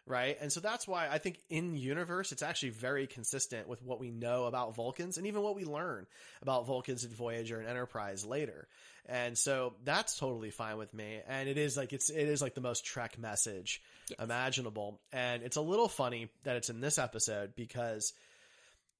[0.04, 0.36] Right.
[0.40, 4.10] And so that's why I think in universe, it's actually very consistent with what we
[4.10, 6.06] know about Vulcans and even what we learn
[6.42, 8.66] about Vulcans in Voyager and Enterprise later.
[9.06, 11.20] And so that's totally fine with me.
[11.28, 13.80] And it is like, it's, it is like the most Trek message
[14.18, 15.00] imaginable.
[15.12, 18.12] And it's a little funny that it's in this episode because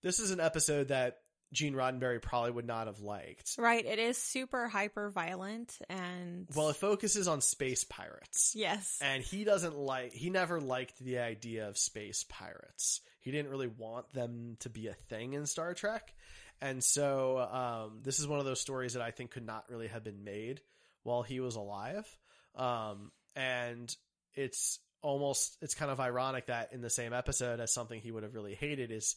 [0.05, 1.19] this is an episode that
[1.53, 3.57] Gene Roddenberry probably would not have liked.
[3.59, 3.85] Right.
[3.85, 8.55] It is super hyper violent and Well, it focuses on space pirates.
[8.57, 8.99] yes.
[9.03, 13.01] And he doesn't like, he never liked the idea of space pirates.
[13.21, 16.13] He didn't really want them to be a thing in Star Trek.
[16.61, 19.89] And so, um, this is one of those stories that I think could not really
[19.89, 20.61] have been made
[21.03, 22.07] while he was alive.
[22.55, 23.95] Um, and
[24.35, 28.23] it's almost, it's kind of ironic that in the same episode as something he would
[28.23, 29.17] have really hated is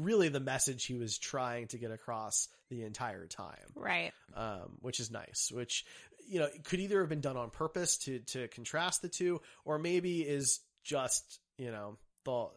[0.00, 4.12] really the message he was trying to get across the entire time right.
[4.34, 5.50] um, which is nice.
[5.52, 5.84] Which
[6.28, 9.78] you know could either have been done on purpose to to contrast the two, or
[9.78, 12.48] maybe is just you know the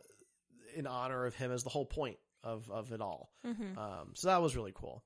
[0.76, 3.32] in honor of him as the whole point of of it all.
[3.78, 5.04] Um, so that was really cool.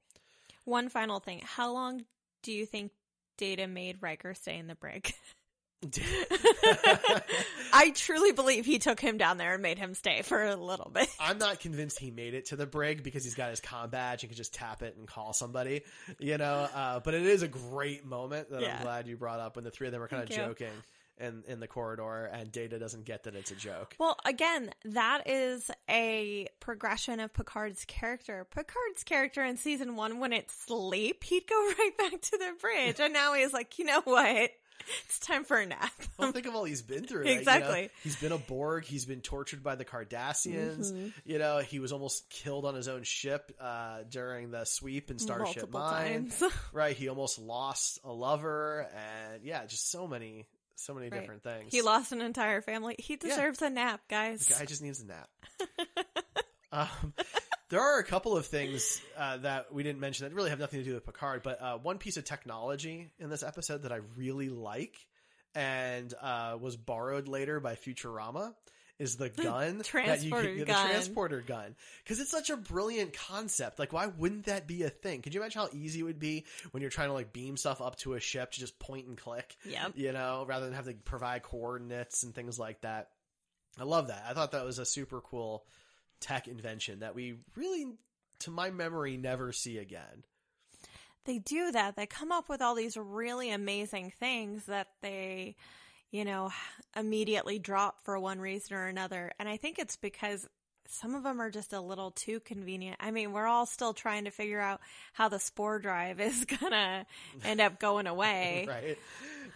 [0.66, 1.42] One final thing.
[1.44, 2.04] How long
[2.42, 2.92] do you think
[3.38, 5.14] Data made Riker stay in the brig?
[7.74, 10.92] I truly believe he took him down there and made him stay for a little
[10.94, 11.10] bit.
[11.20, 14.24] I'm not convinced he made it to the brig because he's got his com badge
[14.24, 15.82] and can just tap it and call somebody,
[16.20, 16.68] you know.
[16.74, 18.78] Uh, but it is a great moment that Yeah.
[18.78, 20.48] I'm glad you brought up when the three of them are kind of Thank you.
[20.48, 20.74] joking
[21.20, 23.96] in in the corridor and Data doesn't get that it's a joke.
[24.00, 28.48] Well, again, that is a progression of Picard's character.
[28.50, 33.00] Picard's character in season one, when it sleep, he'd go right back to the bridge.
[33.00, 34.52] And now he's like, you know what?
[35.06, 35.92] It's time for a nap.
[36.18, 37.20] Well, think of all he's been through.
[37.24, 37.90] like, you know, Exactly.
[38.04, 38.84] he's been a Borg.
[38.86, 40.92] He's been tortured by the Cardassians.
[40.92, 41.08] Mm-hmm.
[41.26, 45.20] You know, he was almost killed on his own ship uh, during the sweep in
[45.20, 46.32] Starship Multiple Mine.
[46.74, 46.96] right.
[46.96, 51.22] He almost lost a lover, and yeah, just so many, so many Right.
[51.22, 51.72] different things.
[51.72, 52.96] He lost an entire family.
[53.00, 54.46] He deserves a nap, guys.
[54.48, 55.30] The guy just needs a nap.
[56.72, 57.14] um,
[57.74, 60.80] there are a couple of things uh, that we didn't mention that really have nothing
[60.80, 64.02] to do with Picard, but uh, one piece of technology in this episode that I
[64.16, 64.96] really like
[65.56, 68.54] and uh, was borrowed later by Futurama
[69.00, 70.88] is the gun that you can, the gun.
[70.88, 73.80] transporter gun because it's such a brilliant concept.
[73.80, 75.24] Like, why wouldn't that be a thing?
[75.24, 77.82] Could you imagine how easy it would be when you're trying to like beam stuff
[77.82, 79.58] up to a ship to just point and click?
[79.66, 79.94] Yep.
[79.96, 83.10] You know, rather than have to provide coordinates and things like that.
[83.80, 84.26] I love that.
[84.30, 85.66] I thought that was a super cool
[86.24, 87.86] tech invention that we really,
[88.40, 90.24] to my memory, never see again.
[91.26, 91.96] they do that.
[91.96, 95.56] They come up with all these really amazing things that they,
[96.12, 96.52] you know,
[96.96, 99.32] immediately drop for one reason or another.
[99.40, 100.48] And I think it's because
[100.88, 102.98] some of them are just a little too convenient.
[103.00, 104.82] I mean, we're all still trying to figure out
[105.14, 107.06] how the spore drive is gonna
[107.44, 108.66] end up going away.
[108.68, 108.98] right?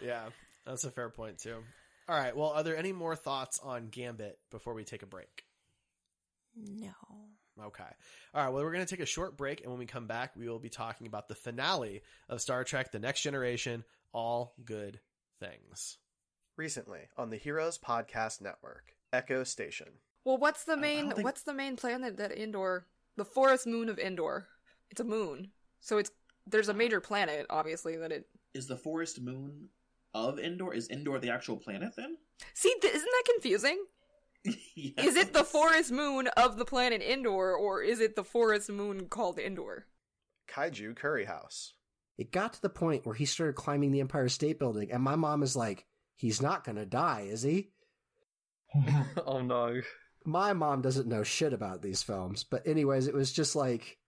[0.01, 0.29] Yeah,
[0.65, 1.57] that's a fair point too.
[2.09, 2.35] All right.
[2.35, 5.43] Well, are there any more thoughts on Gambit before we take a break?
[6.65, 6.89] No.
[7.63, 7.83] Okay.
[8.33, 8.49] All right.
[8.53, 10.59] Well, we're going to take a short break, and when we come back, we will
[10.59, 13.83] be talking about the finale of Star Trek: The Next Generation.
[14.13, 14.99] All good
[15.39, 15.97] things.
[16.55, 19.87] Recently on the Heroes Podcast Network, Echo Station.
[20.25, 23.99] Well, what's the main think- what's the main planet that Endor the forest moon of
[23.99, 24.47] Endor?
[24.89, 25.51] It's a moon.
[25.81, 26.11] So it's
[26.47, 29.69] there's a major planet obviously that it Is the forest moon
[30.13, 30.73] of Endor?
[30.73, 32.17] Is Endor the actual planet then?
[32.53, 33.83] See, th- isn't that confusing?
[34.45, 39.07] Is it the forest moon of the planet Endor or is it the forest moon
[39.07, 39.87] called Endor?
[40.47, 41.73] Kaiju Curry House.
[42.17, 45.15] It got to the point where he started climbing the Empire State Building, and my
[45.15, 47.71] mom is like, "He's not gonna die, is he?"
[49.25, 49.81] oh no.
[50.25, 53.99] My mom doesn't know shit about these films, but anyways, it was just like,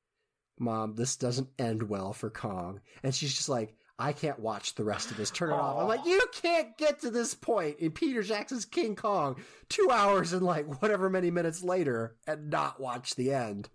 [0.57, 4.83] "Mom, this doesn't end well for Kong," and she's just like, "I can't watch the
[4.83, 5.29] rest of this.
[5.29, 8.95] Turn it off." I'm like, "You can't get to this point in Peter Jackson's King
[8.95, 13.69] Kong two hours and like whatever many minutes later and not watch the end."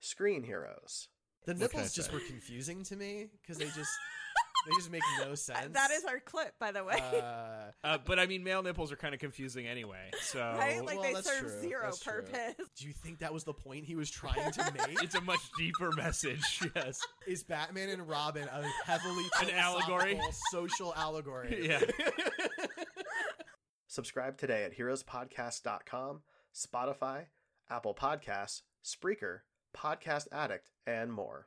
[0.00, 1.08] Screen Heroes.
[1.46, 3.90] The What can nipples just were confusing to me because they just
[4.66, 5.72] they just make no sense.
[5.74, 6.98] That is our clip, by the way.
[7.00, 10.10] Uh, Uh, but I mean, male nipples are kind of confusing anyway.
[10.20, 10.84] So right?
[10.84, 11.60] Like well, they that's serve true.
[11.60, 12.12] zero That's true.
[12.22, 12.54] purpose.
[12.76, 15.02] Do you think that was the point he was trying to make?
[15.02, 16.60] it's a much deeper message.
[16.74, 17.00] Yes.
[17.26, 20.18] Is Batman and Robin a heavily An allegory?
[20.50, 21.66] social allegory?
[21.68, 21.80] Yeah.
[23.86, 26.20] Subscribe today at heroespodcast.com,
[26.54, 27.26] Spotify,
[27.70, 29.40] Apple Podcasts, Spreaker,
[29.76, 31.46] Podcast Addict, and more.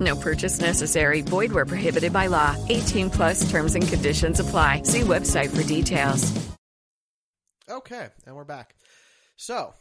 [0.00, 1.22] No purchase necessary.
[1.22, 2.56] Void where prohibited by law.
[2.68, 4.82] 18 plus terms and conditions apply.
[4.82, 6.32] See website for details.
[7.68, 8.76] Okay, and we're back.
[9.36, 9.74] So,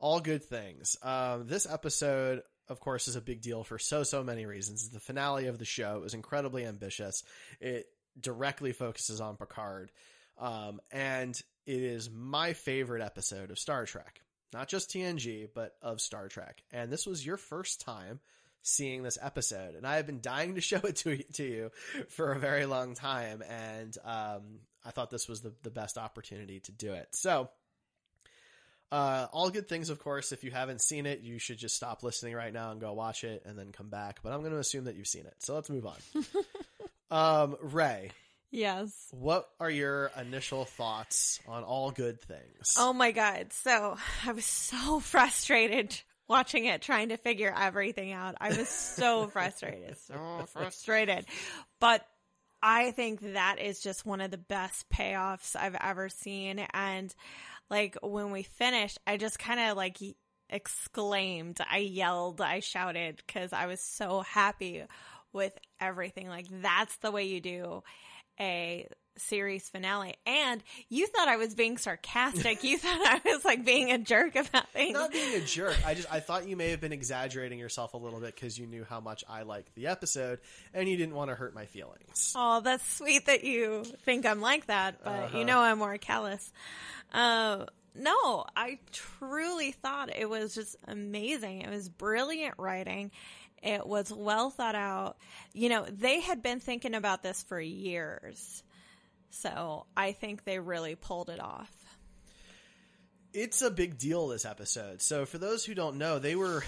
[0.00, 0.96] all good things.
[1.02, 4.90] Um, this episode, of course, is a big deal for so so many reasons.
[4.90, 6.00] The finale of the show.
[6.00, 7.22] Was incredibly ambitious.
[7.60, 7.86] It
[8.20, 9.92] directly focuses on Picard,
[10.36, 14.20] um, and it is my favorite episode of Star Trek.
[14.52, 16.62] Not just TNG, but of Star Trek.
[16.72, 18.18] And this was your first time
[18.62, 21.70] seeing this episode, and I have been dying to show it to to you
[22.08, 24.42] for a very long time, and um,
[24.84, 27.08] I thought this was the the best opportunity to do it.
[27.12, 27.50] So.
[28.90, 30.32] Uh, all good things, of course.
[30.32, 33.24] If you haven't seen it, you should just stop listening right now and go watch
[33.24, 34.18] it and then come back.
[34.22, 35.32] But I'm going to assume that you've seen it.
[35.38, 35.96] So let's move on.
[37.10, 38.10] um, Ray,
[38.50, 38.92] Yes.
[39.10, 42.74] what are your initial thoughts on all good things?
[42.78, 43.54] Oh my god.
[43.54, 43.96] So
[44.26, 45.98] I was so frustrated
[46.28, 48.36] watching it, trying to figure everything out.
[48.40, 49.96] I was so frustrated.
[49.98, 51.26] So frustrated.
[51.80, 52.06] But
[52.62, 56.60] I think that is just one of the best payoffs I've ever seen.
[56.72, 57.14] And
[57.70, 59.98] like when we finished, I just kind of like
[60.48, 64.84] exclaimed, I yelled, I shouted because I was so happy
[65.32, 66.28] with everything.
[66.28, 67.82] Like that's the way you do
[68.38, 68.86] a
[69.18, 70.14] series finale.
[70.26, 72.64] And you thought I was being sarcastic.
[72.64, 74.94] you thought I was like being a jerk about things.
[74.94, 75.76] Not being a jerk.
[75.86, 78.66] I just I thought you may have been exaggerating yourself a little bit because you
[78.66, 80.40] knew how much I liked the episode
[80.74, 82.32] and you didn't want to hurt my feelings.
[82.36, 85.38] Oh, that's sweet that you think I'm like that, but Uh-huh.
[85.38, 86.52] you know I'm more callous.
[87.12, 91.60] Uh, no, I truly thought it was just amazing.
[91.60, 93.10] It was brilliant writing.
[93.62, 95.18] It was well thought out.
[95.52, 98.62] You know, they had been thinking about this for years.
[99.32, 101.70] So I think they really pulled it off.
[103.32, 105.00] It's a big deal this episode.
[105.00, 106.62] So for those who don't know, they were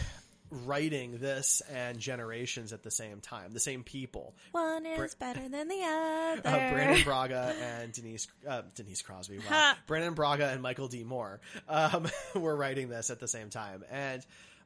[0.51, 4.35] writing this and Generations at the same time, the same people.
[4.53, 6.49] One is better than the other.
[6.49, 9.41] Uh, Brannon Braga and Denise uh, Denise Crosby.
[9.51, 9.75] Wow.
[9.87, 11.05] Brannon Braga and Michael D.
[11.05, 14.23] Moore um, were writing this at the same time, and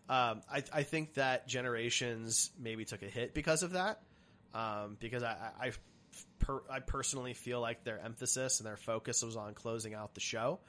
[0.08, 4.00] um, I, I think that Generations maybe took a hit because of that.
[4.54, 5.72] Um, because I I, I
[6.38, 10.20] per, I personally feel like their emphasis and their focus was on closing out the
[10.20, 10.60] show.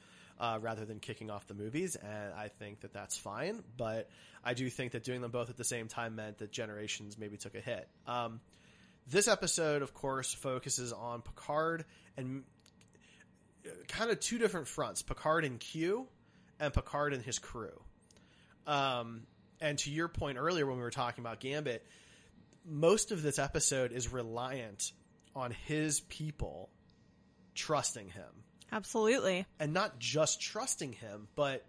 [0.41, 3.61] Uh, rather than kicking off the movies, and I think that that's fine.
[3.75, 4.09] But
[4.41, 7.35] I do think that doing them both at the same time meant that Generations maybe
[7.35, 7.89] took a hit.
[8.07, 8.39] Um,
[9.05, 11.83] this episode, of course, focuses on Picard
[12.15, 12.43] and
[13.89, 16.07] kind of two different fronts: Picard and Q,
[16.57, 17.77] and Picard and his crew.
[18.65, 19.23] Um,
[19.59, 21.85] and to your point earlier when we were talking about Gambit,
[22.65, 24.91] most of this episode is reliant
[25.35, 26.69] on his people
[27.55, 28.43] trusting him.
[28.71, 29.45] Absolutely.
[29.59, 31.65] And not just trusting him, but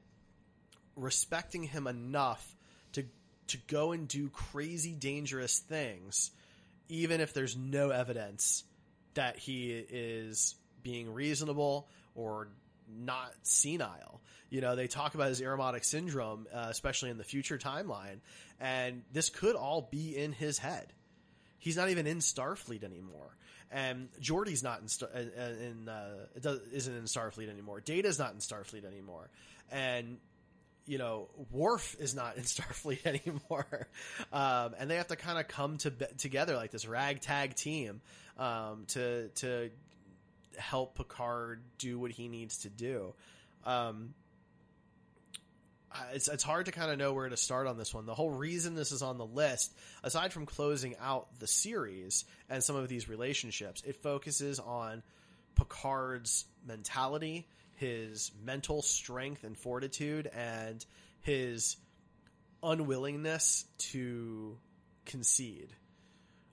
[0.97, 2.55] respecting him enough
[2.93, 3.05] to
[3.49, 6.31] to go and do crazy dangerous things
[6.91, 8.65] even if there's no evidence
[9.15, 12.49] that he is being reasonable or
[12.89, 14.21] not senile.
[14.51, 18.19] You know, they talk about his Irumodic syndrome, uh, especially in the future timeline,
[18.59, 20.93] and this could all be in his head.
[21.59, 23.37] He's not even in Starfleet anymore,
[23.71, 26.27] and Geordi's not in, Star- in uh,
[26.73, 27.81] isn't in Starfleet anymore.
[27.81, 29.29] Data's not in Starfleet anymore,
[29.71, 30.19] and
[30.87, 33.89] you know, Worf is not in Starfleet anymore,
[34.33, 38.01] um, and they have to kind of come to together like this ragtag team
[38.39, 39.71] um, to to
[40.59, 43.15] help Picard do what he needs to do.
[43.65, 44.15] Um,
[46.13, 48.07] it's it's hard to kind of know where to start on this one.
[48.07, 52.63] The whole reason this is on the list, aside from closing out the series and
[52.63, 55.03] some of these relationships, it focuses on
[55.57, 60.85] Picard's mentality, his mental strength and fortitude, and
[61.23, 61.77] his
[62.63, 64.57] unwillingness to
[65.07, 65.71] concede.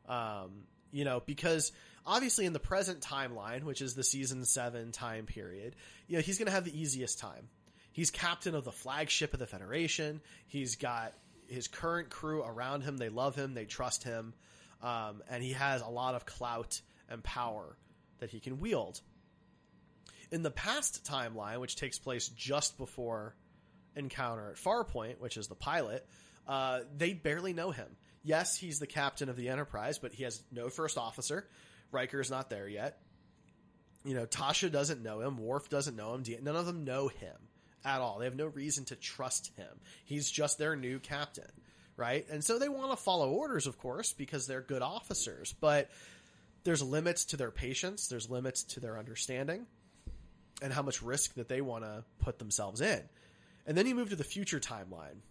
[0.07, 1.71] Um, you know, because
[2.05, 5.75] obviously in the present timeline, which is the season seven time period,
[6.07, 7.49] you know, he's going to have the easiest time.
[7.97, 10.21] He's captain of the flagship of the Federation.
[10.45, 11.13] He's got
[11.47, 12.95] his current crew around him.
[12.95, 13.55] They love him.
[13.55, 14.35] They trust him.
[14.83, 16.79] Um, and he has a lot of clout
[17.09, 17.75] and power
[18.19, 19.01] that he can wield.
[20.29, 23.35] In the past timeline, which takes place just before
[23.95, 26.05] Encounter at Farpoint, which is the pilot,
[26.47, 27.87] uh, they barely know him.
[28.21, 31.47] Yes, he's the captain of the Enterprise, but he has no first officer.
[31.91, 32.99] Riker's not there yet.
[34.05, 35.39] You know, Tasha doesn't know him.
[35.39, 36.23] Worf doesn't know him.
[36.43, 37.33] None of them know him
[37.87, 38.19] at all.
[38.19, 39.79] They have no reason to trust him.
[40.03, 41.49] He's just their new captain,
[41.95, 42.25] right?
[42.29, 45.55] And so they want to follow orders, of course, because they're good officers.
[45.59, 45.89] But
[46.65, 48.07] there's limits to their patience.
[48.09, 49.65] There's limits to their understanding
[50.61, 53.01] and how much risk that they want to put themselves in.
[53.65, 55.21] And then you move to the future timeline,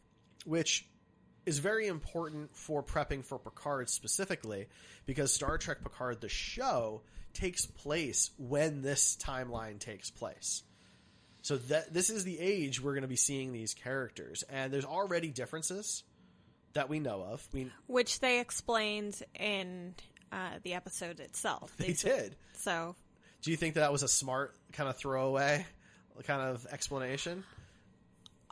[0.44, 0.86] which
[1.44, 4.66] is very important for prepping for Picard specifically
[5.04, 7.02] because Star Trek Picard, the show,
[7.34, 10.62] takes place when this timeline takes place.
[11.46, 14.84] So that this is the age we're going to be seeing these characters, and there's
[14.84, 16.02] already differences
[16.72, 17.46] that we know of.
[17.52, 19.94] We which they explained in
[20.32, 21.72] uh, the episode itself.
[21.76, 22.34] They did.
[22.54, 22.96] So,
[23.42, 25.64] do you think that was a smart kind of throwaway
[26.24, 27.44] kind of explanation?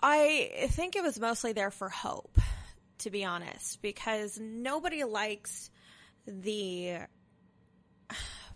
[0.00, 2.38] I think it was mostly there for hope,
[2.98, 5.68] to be honest, because nobody likes
[6.28, 6.98] the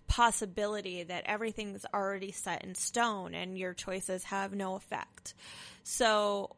[0.09, 5.35] possibility that everything's already set in stone and your choices have no effect.
[5.83, 6.55] So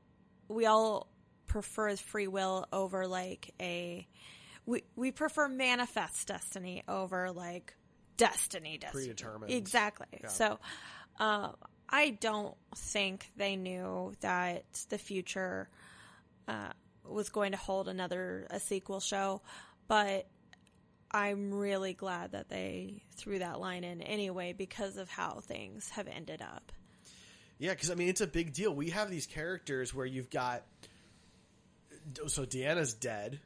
[0.47, 1.07] we all
[1.45, 4.07] prefer free will over like a
[4.65, 7.75] we we prefer manifest destiny over like
[8.15, 10.29] destiny destiny predetermined exactly Yeah.
[10.29, 10.59] so
[11.19, 11.55] um
[11.89, 15.69] i don't think they knew that the future
[16.47, 16.69] uh,
[17.03, 19.41] was going to hold another a sequel show
[19.89, 20.27] but
[21.13, 26.07] i'm really glad that they threw that line in anyway because of how things have
[26.07, 26.71] ended up
[27.59, 28.73] Yeah, because I mean it's a big deal.
[28.73, 30.63] We have these characters where you've got
[32.27, 33.39] so Deanna's dead.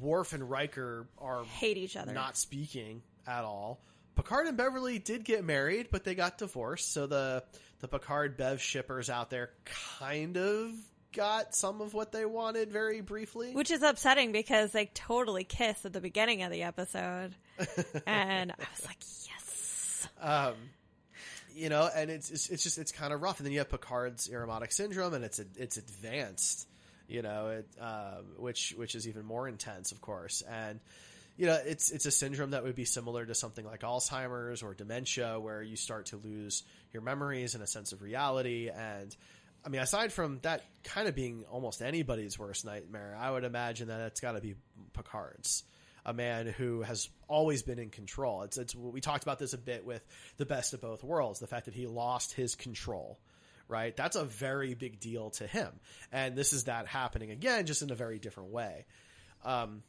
[0.00, 3.80] Worf and Riker are hate each other not speaking at all.
[4.14, 6.92] Picard and Beverly did get married, but they got divorced.
[6.92, 7.42] So the
[7.80, 9.50] the Picard Bev shippers out there
[9.98, 10.70] kind of
[11.12, 13.52] got some of what they wanted very briefly.
[13.54, 17.34] Which is upsetting because they totally kiss at the beginning of the episode.
[18.06, 18.98] and I was like,
[19.28, 20.08] yes.
[20.20, 20.54] Um,
[21.54, 23.38] you know, and it's, it's it's just it's kind of rough.
[23.38, 26.66] And then you have Picard's Irumodic syndrome, and it's it's advanced,
[27.08, 30.80] You know, it, um, which which is even more intense, of course, and
[31.36, 34.74] you know, it's it's a syndrome that would be similar to something like Alzheimer's or
[34.74, 38.68] dementia, where you start to lose your memories and a sense of reality.
[38.68, 39.14] And
[39.64, 43.88] I mean, aside from that kind of being almost anybody's worst nightmare, I would imagine
[43.88, 44.54] that it's got to be
[44.92, 45.64] Picard's.
[46.04, 48.42] A man who has always been in control.
[48.42, 50.04] It's, it's we talked about this a bit with
[50.36, 51.38] the best of both worlds.
[51.38, 53.20] The fact that he lost his control,
[53.68, 53.96] right?
[53.96, 55.68] That's a very big deal to him,
[56.10, 58.84] and this is that happening again, just in a very different way.
[59.44, 59.84] Um,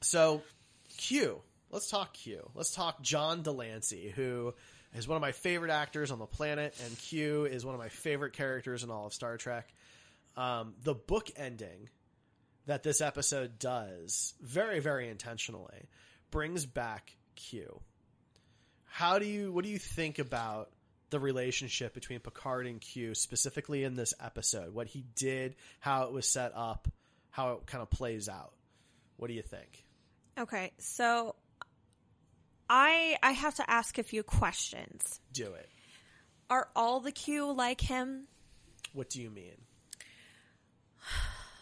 [0.00, 0.42] so
[0.98, 1.42] Q.
[1.70, 2.50] Let's talk Q.
[2.56, 4.52] Let's talk John de Lancie, who
[4.94, 7.88] is one of my favorite actors on the planet, and Q is one of my
[7.88, 9.72] favorite characters in all of Star Trek.
[10.36, 11.88] Um, the book ending
[12.66, 15.88] that this episode does, very, very intentionally,
[16.30, 17.80] brings back Q.
[18.84, 20.70] How do you, what do you think about
[21.10, 24.74] the relationship between Picard and Q, specifically in this episode?
[24.74, 26.88] What he did, how it was set up,
[27.30, 28.52] how it kind of plays out?
[29.16, 29.84] What do you think?
[30.38, 31.34] Okay, so
[32.68, 35.20] I I have to ask a few questions.
[35.32, 35.68] Do it.
[36.50, 38.28] Are all the Q like him?
[38.92, 39.56] What do you mean?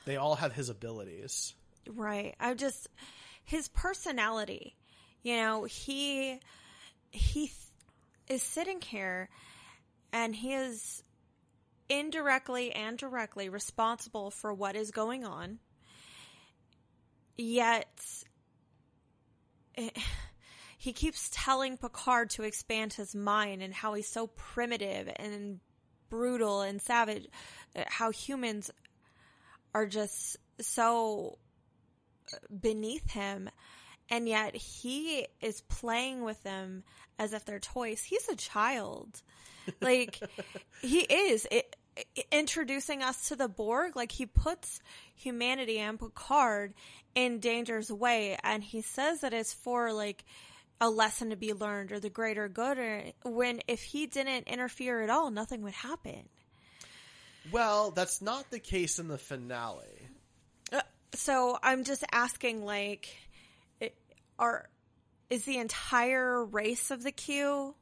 [0.05, 1.55] They all have his abilities.
[1.89, 2.35] Right.
[2.39, 2.89] I just
[3.45, 4.77] his personality.
[5.23, 6.41] You know, he
[7.11, 7.51] he
[8.29, 9.29] is sitting here
[10.13, 11.03] and he is
[11.89, 15.59] indirectly and directly responsible for what is going on.
[17.37, 17.89] Yet
[19.75, 19.97] it,
[20.85, 25.59] he keeps telling Picard to expand his mind and how he's so primitive and
[26.11, 27.27] brutal and savage,
[27.75, 28.71] uh, how humans
[29.75, 31.39] are just so
[32.61, 33.49] beneath him.
[34.11, 36.85] And yet he is playing with them
[37.19, 38.03] as if they're toys.
[38.03, 39.23] He's a child.
[39.81, 40.21] Like,
[40.83, 41.47] he is.
[41.51, 41.77] It,
[42.31, 44.81] introducing us to the Borg, like he puts
[45.15, 46.75] humanity and Picard
[47.15, 50.27] in danger's way, and he says that it's for like
[50.81, 52.79] a lesson to be learned or the greater good.
[52.79, 56.29] Or when if he didn't interfere at all, nothing would happen.
[57.53, 60.09] Well, that's not the case in the finale.
[60.73, 60.81] Uh,
[61.15, 63.15] so I'm just asking, like,
[63.81, 63.95] it,
[64.39, 64.69] are
[65.31, 67.75] is the entire race of the Q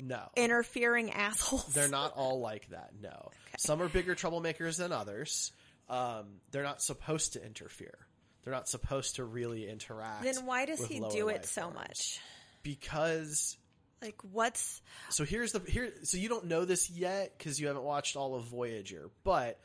[0.00, 0.28] No.
[0.36, 1.66] interfering assholes?
[1.66, 3.30] They're not all like that, no.
[3.58, 5.52] Some are bigger troublemakers than others.
[5.88, 7.98] Um, they're not supposed to interfere.
[8.44, 10.22] They're not supposed to really interact.
[10.22, 11.74] Then why does he do it so forms.
[11.74, 12.20] much?
[12.62, 13.56] Because
[14.00, 14.80] Like, what's
[15.10, 18.34] so here's the here so you don't know this yet because you haven't watched all
[18.34, 19.58] of Voyager, but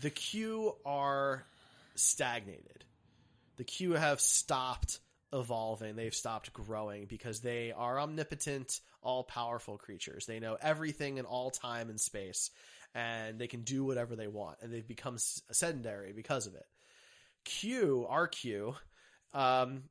[0.00, 1.44] the Q are
[1.94, 2.84] stagnated.
[3.56, 4.98] The Q have stopped
[5.32, 5.96] evolving.
[5.96, 10.26] They've stopped growing because they are omnipotent, all powerful creatures.
[10.26, 12.50] They know everything in all time and space,
[12.94, 14.58] and they can do whatever they want.
[14.62, 16.66] And they've become sedentary because of it.
[17.44, 18.74] Q, our Q,
[19.32, 19.84] um,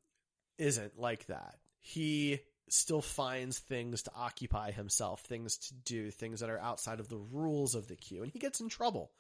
[0.58, 1.56] isn't like that.
[1.80, 2.40] He
[2.70, 7.18] still finds things to occupy himself, things to do, things that are outside of the
[7.18, 9.12] rules of the Q, and he gets in trouble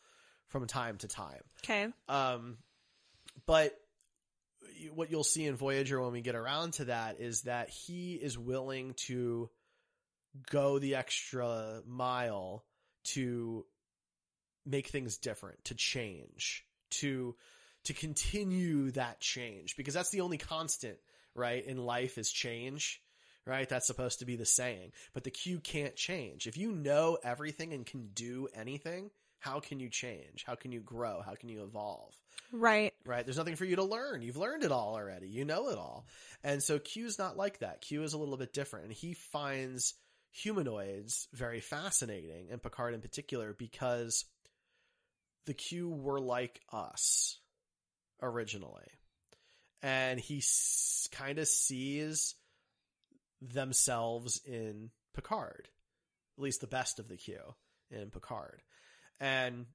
[0.47, 1.41] from time to time.
[1.63, 1.87] okay?
[2.07, 2.57] Um,
[3.45, 3.73] but
[4.93, 8.37] what you'll see in Voyager when we get around to that is that he is
[8.37, 9.49] willing to
[10.49, 12.63] go the extra mile
[13.03, 13.65] to
[14.65, 17.35] make things different, to change, to
[17.85, 20.97] to continue that change because that's the only constant,
[21.35, 23.01] right, in life is change.
[23.43, 23.67] Right?
[23.67, 24.91] That's supposed to be the saying.
[25.13, 26.45] But the Q can't change.
[26.45, 29.09] If you know everything and can do anything,
[29.39, 30.43] how can you change?
[30.45, 31.23] How can you grow?
[31.25, 32.13] How can you evolve?
[32.51, 32.93] Right.
[33.03, 33.25] right?
[33.25, 34.21] There's nothing for you to learn.
[34.21, 35.27] You've learned it all already.
[35.27, 36.05] You know it all.
[36.43, 37.81] And so Q's not like that.
[37.81, 38.85] Q is a little bit different.
[38.85, 39.95] And he finds
[40.31, 44.25] humanoids very fascinating, and Picard in particular, because
[45.45, 47.39] the Q were like us
[48.21, 48.87] originally.
[49.81, 52.35] And he s- kind of sees
[53.41, 55.67] themselves in Picard,
[56.37, 57.39] at least the best of the Q
[57.89, 58.61] in Picard.
[59.19, 59.65] And,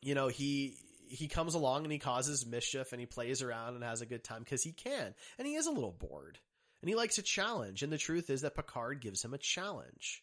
[0.00, 0.76] you know, he,
[1.08, 4.24] he comes along and he causes mischief and he plays around and has a good
[4.24, 5.14] time because he can.
[5.38, 6.38] And he is a little bored
[6.82, 7.82] and he likes a challenge.
[7.82, 10.22] And the truth is that Picard gives him a challenge.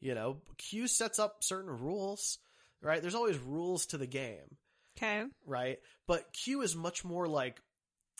[0.00, 2.38] You know, Q sets up certain rules,
[2.82, 3.00] right?
[3.00, 4.56] There's always rules to the game,
[4.96, 5.24] Okay.
[5.44, 5.78] right?
[6.06, 7.60] But Q is much more like,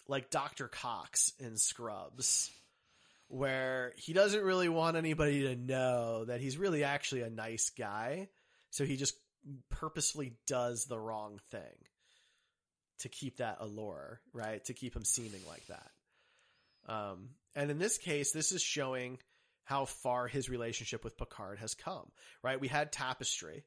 [0.09, 0.68] like Dr.
[0.68, 2.51] Cox in Scrubs,
[3.29, 8.29] where he doesn't really want anybody to know that he's really actually a nice guy.
[8.70, 9.14] So he just
[9.70, 11.62] purposefully does the wrong thing
[13.01, 14.64] to keep that allure, right?
[14.66, 15.91] To keep him seeming like that.
[16.89, 19.18] Um, and in this case, this is showing
[19.64, 22.11] how far his relationship with Picard has come,
[22.43, 22.61] right?
[22.61, 23.64] We had Tapestry,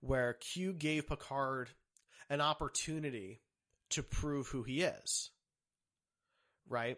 [0.00, 1.70] where Q gave Picard,
[2.30, 3.42] an opportunity
[3.90, 5.30] to prove who he is.
[6.68, 6.96] Right?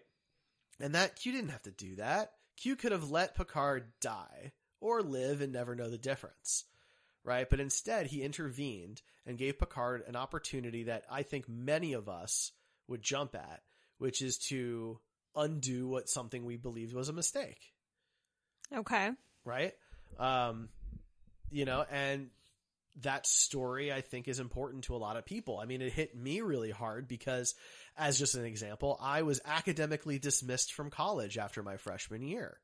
[0.79, 2.33] And that Q didn't have to do that.
[2.57, 6.65] Q could have let Picard die or live and never know the difference.
[7.25, 7.49] Right?
[7.49, 12.53] But instead, he intervened and gave Picard an opportunity that I think many of us
[12.89, 13.63] would jump at,
[13.99, 14.99] which is to
[15.35, 17.73] undo what something we believed was a mistake.
[18.75, 19.11] Okay.
[19.45, 19.73] Right?
[20.19, 20.69] Um,
[21.51, 22.31] you know, and
[23.01, 25.59] that story I think is important to a lot of people.
[25.59, 27.55] I mean, it hit me really hard because
[27.97, 32.59] as just an example, I was academically dismissed from college after my freshman year.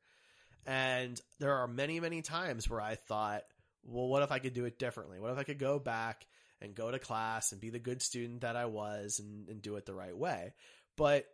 [0.67, 3.45] And there are many, many times where I thought,
[3.85, 5.19] well, what if I could do it differently?
[5.19, 6.27] What if I could go back
[6.61, 9.77] and go to class and be the good student that I was and, and do
[9.77, 10.53] it the right way?
[10.97, 11.27] But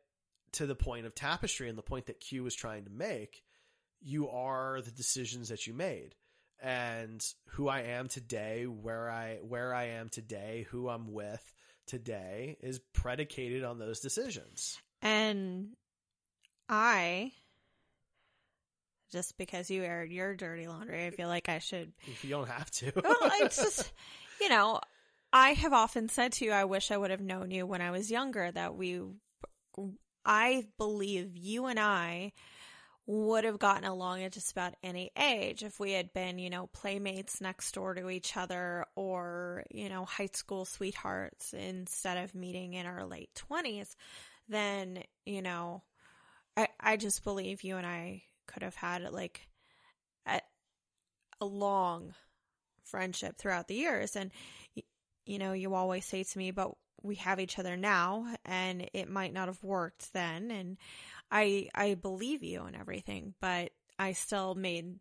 [0.52, 3.42] to the point of tapestry and the point that Q was trying to make,
[4.00, 6.14] you are the decisions that you made
[6.62, 11.52] and who I am today, where I where I am today, who I'm with
[11.86, 14.78] today is predicated on those decisions.
[15.02, 15.70] And
[16.68, 17.32] I
[19.12, 22.48] just because you aired your dirty laundry, I feel like I should If you don't
[22.48, 22.92] have to.
[22.96, 23.92] well, it's just,
[24.40, 24.80] you know,
[25.32, 27.92] I have often said to you, I wish I would have known you when I
[27.92, 29.00] was younger, that we,
[30.24, 32.32] I believe you and I
[33.06, 36.68] would have gotten along at just about any age if we had been, you know,
[36.68, 42.72] playmates next door to each other or, you know, high school sweethearts instead of meeting
[42.72, 43.94] in our late 20s,
[44.48, 45.82] then, you know,
[46.56, 49.48] I, I just believe you and I could have had like
[50.26, 50.40] a,
[51.40, 52.14] a long
[52.84, 54.16] friendship throughout the years.
[54.16, 54.30] And,
[55.26, 59.10] you know, you always say to me, but we have each other now and it
[59.10, 60.50] might not have worked then.
[60.50, 60.78] And
[61.36, 65.00] I, I believe you and everything, but I still made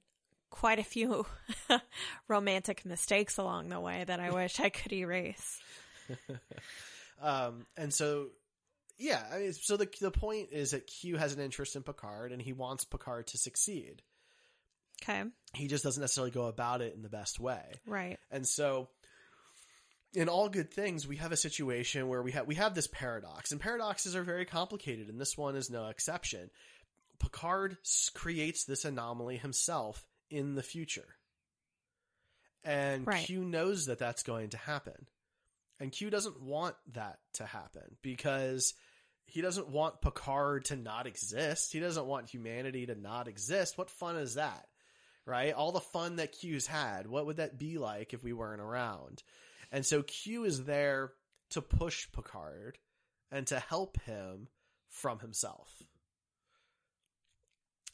[0.50, 1.28] quite a few
[2.28, 5.62] romantic mistakes along the way that I wish I could erase.
[7.22, 8.30] um, and so,
[8.98, 12.32] yeah, I mean, so the the point is that Q has an interest in Picard,
[12.32, 14.02] and he wants Picard to succeed.
[15.04, 15.24] Okay.
[15.54, 18.18] He just doesn't necessarily go about it in the best way, Right.
[18.32, 18.90] and so.
[20.14, 23.52] In all good things, we have a situation where we have we have this paradox,
[23.52, 26.50] and paradoxes are very complicated, and this one is no exception.
[27.20, 27.78] Picard
[28.14, 31.16] creates this anomaly himself in the future,
[32.64, 33.26] and Right.
[33.26, 35.08] Q knows that that's going to happen.
[35.80, 38.74] And Q doesn't want that to happen because
[39.26, 41.74] he doesn't want Picard to not exist.
[41.74, 43.78] He doesn't want humanity to not exist.
[43.78, 44.68] What fun is that?
[45.26, 45.54] Right?
[45.54, 49.24] All the fun that Q's had, what would that be like if we weren't around?
[49.74, 51.12] And so Q is there
[51.50, 52.78] to push Picard
[53.32, 54.48] and to help him
[54.88, 55.82] from himself.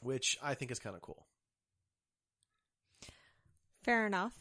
[0.02, 1.26] Which I think is kind of cool.
[3.82, 4.34] Fair enough.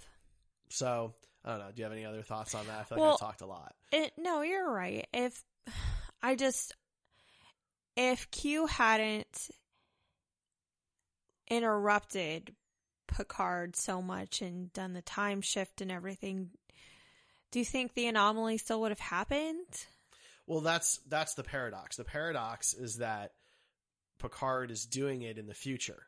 [0.70, 1.14] So,
[1.46, 1.72] I don't know.
[1.74, 2.80] Do you have any other thoughts on that?
[2.82, 3.74] I feel Well, like I talked a lot.
[3.92, 5.08] It, no, you're right.
[5.14, 5.42] If
[6.22, 6.76] I just
[7.96, 9.50] if Q hadn't
[11.50, 12.54] interrupted
[13.08, 16.52] Picard so much and done the time shift and everything,
[17.52, 19.86] do you think the anomaly still would have happened?
[20.48, 21.96] Well, that's that's the paradox.
[21.96, 23.34] The paradox is that
[24.20, 26.04] Picard is doing it in the future.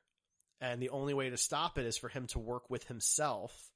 [0.59, 3.71] And the only way to stop it is for him to work with himself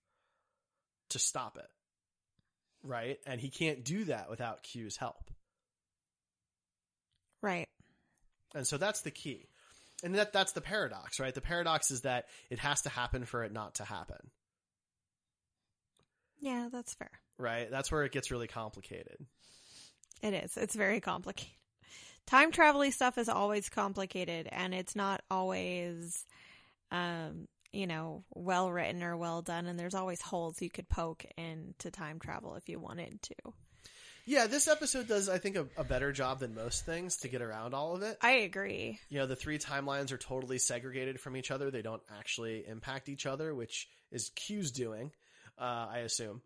[1.10, 1.70] to stop it.
[2.84, 3.20] Right?
[3.26, 5.32] And he can't do that without Q's help.
[7.42, 7.68] Right.
[8.54, 9.48] And so that's the key.
[10.04, 11.34] And that that's the paradox, right?
[11.34, 14.30] The paradox is that it has to happen for it not to happen.
[16.40, 17.12] Yeah, that's fair.
[17.38, 17.70] Right?
[17.70, 19.18] That's where it gets really complicated.
[20.22, 20.58] It is.
[20.58, 21.52] It's very complicated.
[22.26, 26.26] Time travel stuff is always complicated and it's not always
[26.92, 31.26] um, you know, well written or well done and there's always holes you could poke
[31.38, 33.54] into time travel if you wanted to.
[34.28, 37.44] Yeah, this episode does, I think, a, a better job than most things to get
[37.44, 38.18] around all of it.
[38.22, 39.00] I agree.
[39.10, 41.70] You know, the three timelines are totally segregated from each other.
[41.70, 45.12] They don't actually impact each other, which is Q's doing,
[45.60, 46.42] uh, I assume.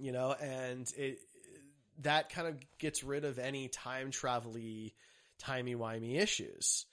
[0.00, 1.18] You know, and it
[2.02, 4.92] that kind of gets rid of any time travel-y,
[5.38, 6.86] timey-wimey issues.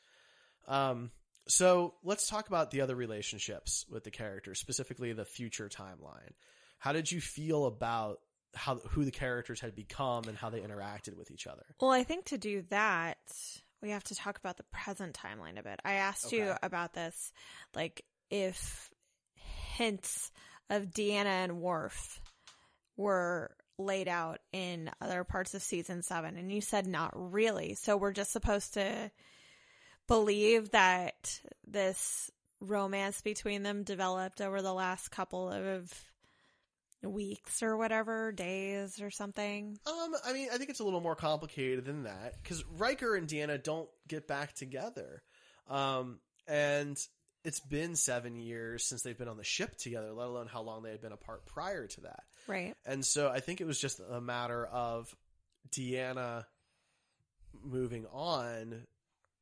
[0.68, 1.12] Um,
[1.48, 6.34] so let's talk about the other relationships with the characters, specifically the future timeline.
[6.78, 8.20] How did you feel about
[8.54, 11.64] how who the characters had become and how they interacted with each other?
[11.80, 13.18] Well, I think to do that,
[13.82, 15.80] we have to talk about the present timeline a bit.
[15.86, 17.32] I asked you about this,
[17.74, 18.90] like if
[19.78, 20.32] hints
[20.70, 22.20] of Deanna and Worf
[22.98, 27.76] were laid out in other parts of season seven, and you said not really.
[27.76, 29.12] So we're just supposed to
[30.08, 35.94] believe that this romance between them developed over the last couple of
[37.04, 39.78] weeks or whatever, days or something.
[39.86, 43.28] Um, I mean, I think it's a little more complicated than that because Riker and
[43.28, 45.22] Deanna don't get back together.
[45.70, 46.98] Um, and
[47.44, 50.84] it's been seven years since they've been on the ship together, let alone how long
[50.84, 52.24] they had been apart prior to that.
[52.48, 52.76] Right.
[52.86, 55.14] And so I think it was just a matter of
[55.72, 56.46] Deanna
[57.64, 58.84] moving on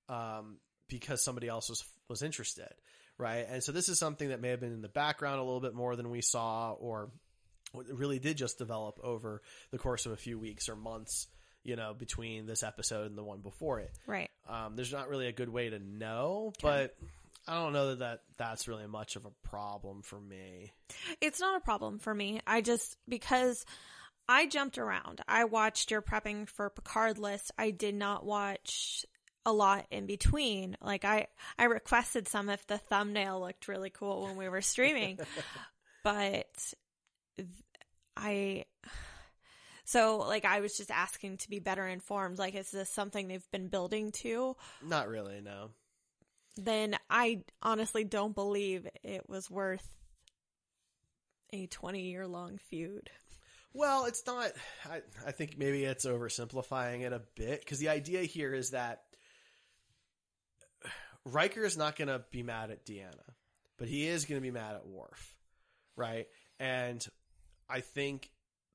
[0.10, 0.58] um,
[0.90, 2.74] because somebody else was was interested,
[3.18, 3.46] right?
[3.50, 5.74] And so this is something that may have been in the background a little bit
[5.74, 7.10] more than we saw, or
[7.74, 9.42] really did just develop over
[9.72, 11.28] the course of a few weeks or months,
[11.64, 13.92] you know, between this episode and the one before it.
[14.08, 14.30] Right.
[14.48, 16.96] Um, there's not really a good way to know, but
[17.48, 20.74] I don't know that, that that's really much of a problem for me.
[21.22, 22.42] It's not a problem for me.
[22.48, 23.66] I just because
[24.28, 25.22] I jumped around.
[25.28, 27.52] I watched your prepping for Picard list.
[27.58, 29.06] I did not watch
[29.46, 30.76] a lot in between.
[30.82, 31.28] Like I
[31.58, 35.20] I requested some if the thumbnail looked really cool when we were streaming.
[36.04, 36.74] but
[38.18, 38.66] I
[39.84, 42.40] so like I was just asking to be better informed.
[42.40, 44.56] Like is this something they've been building to?
[44.84, 45.70] Not really, no.
[46.58, 49.88] Then I honestly don't believe it was worth
[51.52, 53.10] a 20 year long feud.
[53.74, 54.52] Well, it's not.
[54.90, 59.02] I, I think maybe it's oversimplifying it a bit because the idea here is that
[61.26, 63.34] Riker is not going to be mad at Deanna,
[63.78, 65.36] but he is going to be mad at Worf,
[65.98, 66.28] right?
[66.58, 67.06] And
[67.70, 68.30] I think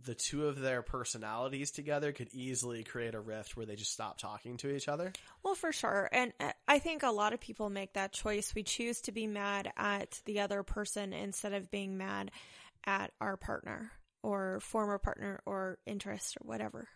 [0.05, 4.19] the two of their personalities together could easily create a rift where they just stop
[4.19, 5.13] talking to each other.
[5.43, 6.09] Well, for sure.
[6.13, 8.55] And uh, I think a lot of people make that choice.
[8.55, 12.31] We choose to be mad at the other person instead of being mad
[12.85, 13.93] at our partner
[14.23, 16.89] or former partner or interest or whatever.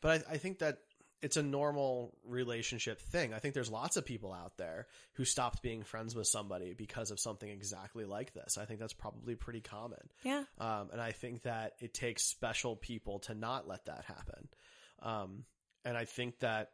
[0.00, 0.78] But I, I think that
[1.22, 3.34] it's a normal relationship thing.
[3.34, 7.10] I think there's lots of people out there who stopped being friends with somebody because
[7.10, 8.56] of something exactly like this.
[8.56, 10.00] I think that's probably pretty common.
[10.22, 10.44] Yeah.
[10.58, 14.48] Um, and I think that it takes special people to not let that happen.
[15.02, 15.44] Um,
[15.84, 16.70] and I think that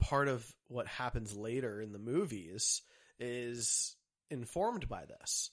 [0.00, 2.82] part of what happens later in the movies
[3.18, 3.94] is
[4.28, 5.50] informed by this,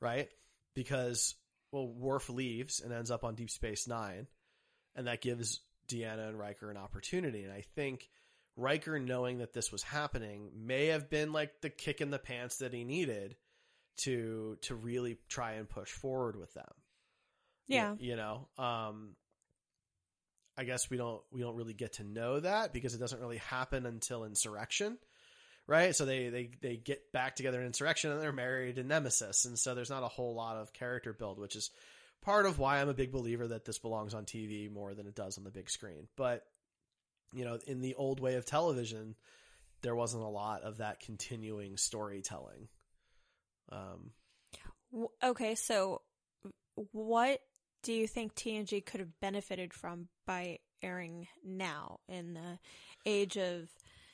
[0.00, 0.28] right?
[0.74, 1.34] Because,
[1.70, 4.26] well, Worf leaves and ends up on Deep Space Nine,
[4.96, 7.42] and that gives Deanna and Riker an opportunity.
[7.42, 8.08] And I think
[8.56, 12.58] Riker knowing that this was happening may have been like the kick in the pants
[12.58, 13.36] that he needed
[13.96, 16.72] to to really try and push forward with them.
[17.66, 17.94] Yeah.
[17.98, 19.16] You, you know, um
[20.56, 23.38] I guess we don't we don't really get to know that because it doesn't really
[23.38, 24.98] happen until Insurrection.
[25.66, 25.96] Right?
[25.96, 29.46] So they they they get back together in Insurrection and they're married in Nemesis.
[29.46, 31.70] And so there's not a whole lot of character build, which is
[32.24, 35.14] part of why I'm a big believer that this belongs on TV more than it
[35.14, 36.08] does on the big screen.
[36.16, 36.44] But
[37.32, 39.16] you know, in the old way of television,
[39.82, 42.68] there wasn't a lot of that continuing storytelling.
[43.70, 44.12] Um,
[45.22, 46.02] Okay, so
[46.92, 47.40] what
[47.82, 52.58] do you think TNG could have benefited from by airing now in the
[53.04, 53.68] age of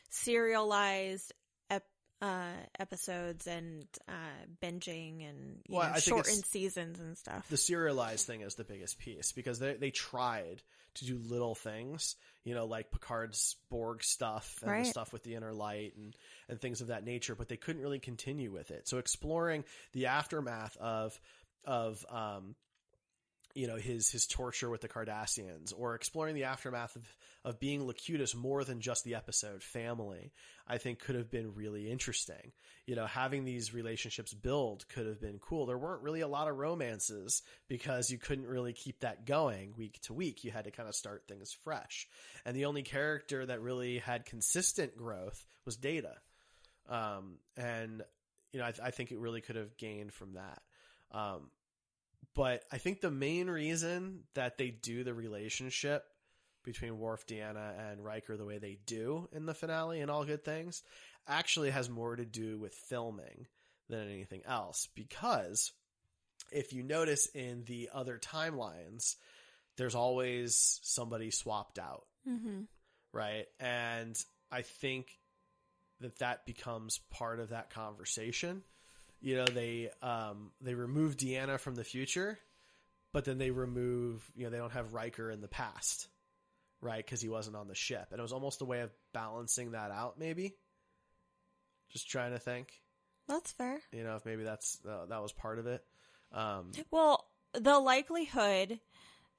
[0.09, 1.33] serialized
[2.23, 4.13] uh, episodes and uh,
[4.63, 7.47] binging and Well, know, shortened seasons and stuff?
[7.51, 10.63] the serialized thing is the biggest piece because they they tried
[10.97, 14.85] to do little things, you know, like Picard's Borg stuff and Right.
[14.85, 16.15] the stuff with the inner light and
[16.49, 18.89] and things of that nature, but they couldn't really continue with it.
[18.89, 21.19] So exploring the aftermath of
[21.65, 22.55] of um
[23.55, 27.87] you know his his torture with the Cardassians or exploring the aftermath of of being
[27.87, 30.33] Locutus more than just the episode family
[30.67, 32.53] I think could have been really interesting.
[32.87, 35.67] You know having these relationships build could have been cool.
[35.67, 40.01] There weren't really a lot of romances because you couldn't really keep that going week
[40.03, 40.45] to week.
[40.45, 42.09] You had to kind of start things fresh.
[42.45, 46.15] And the only character that really had consistent growth was Data.
[46.89, 48.03] Um and
[48.53, 50.63] you know I, I think it really could have gained from that.
[51.11, 51.51] Um
[52.35, 56.05] but I think the main reason that they do the relationship
[56.65, 60.45] between Worf, Deanna, and Riker the way they do in the finale and all good
[60.45, 60.83] things
[61.27, 63.47] actually has more to do with filming
[63.89, 64.89] than anything else.
[64.95, 65.73] Because
[66.53, 69.17] if you notice in the other timelines,
[69.77, 72.63] there's always somebody swapped out, Mm-hmm.
[73.13, 73.47] right?
[73.59, 74.15] And
[74.53, 75.07] I think
[76.01, 78.63] that that becomes part of that conversation
[79.21, 82.39] you know they um they remove Deanna from the future,
[83.13, 86.09] but then they remove you know they don't have Riker in the past,
[86.81, 87.05] right?
[87.05, 89.91] Because he wasn't on the ship, and it was almost a way of balancing that
[89.91, 90.55] out, maybe.
[91.91, 92.69] Just trying to think,
[93.27, 93.81] That's fair.
[93.93, 95.85] you know, if maybe that's uh, that was part of it.
[96.33, 98.79] Um, Well, the likelihood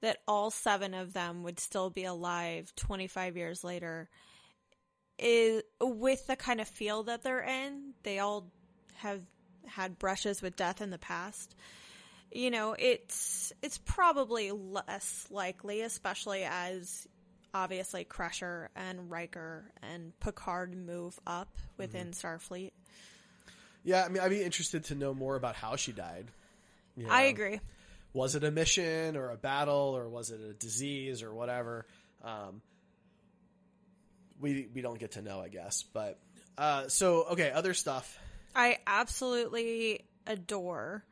[0.02, 4.10] that all seven of them would still be alive 25 years later
[5.18, 8.50] is with the kind of field that they're in, they all
[8.96, 9.20] have
[9.66, 11.54] had brushes with death in the past.
[12.32, 17.06] you know, it's it's probably less likely, especially as
[17.54, 22.72] obviously Crusher and Riker and Picard move up within Starfleet.
[23.84, 26.28] Yeah, I mean, I'd be interested to know more about how she died.
[26.96, 27.60] You I agree.
[28.14, 31.86] Was it a mission or a battle or was it a disease or whatever?
[32.22, 32.62] Um,
[34.40, 35.82] we we don't get to know, I guess.
[35.82, 36.18] But
[36.56, 38.18] uh, so okay, other stuff.
[38.54, 41.04] I absolutely adore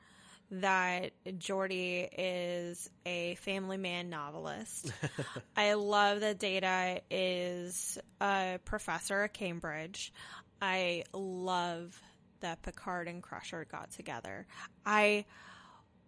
[0.52, 4.92] that Geordi is a family man novelist.
[5.56, 10.12] I love that Data is a professor at Cambridge.
[10.60, 12.00] I love
[12.40, 14.46] that Picard and Crusher got together.
[14.84, 15.24] I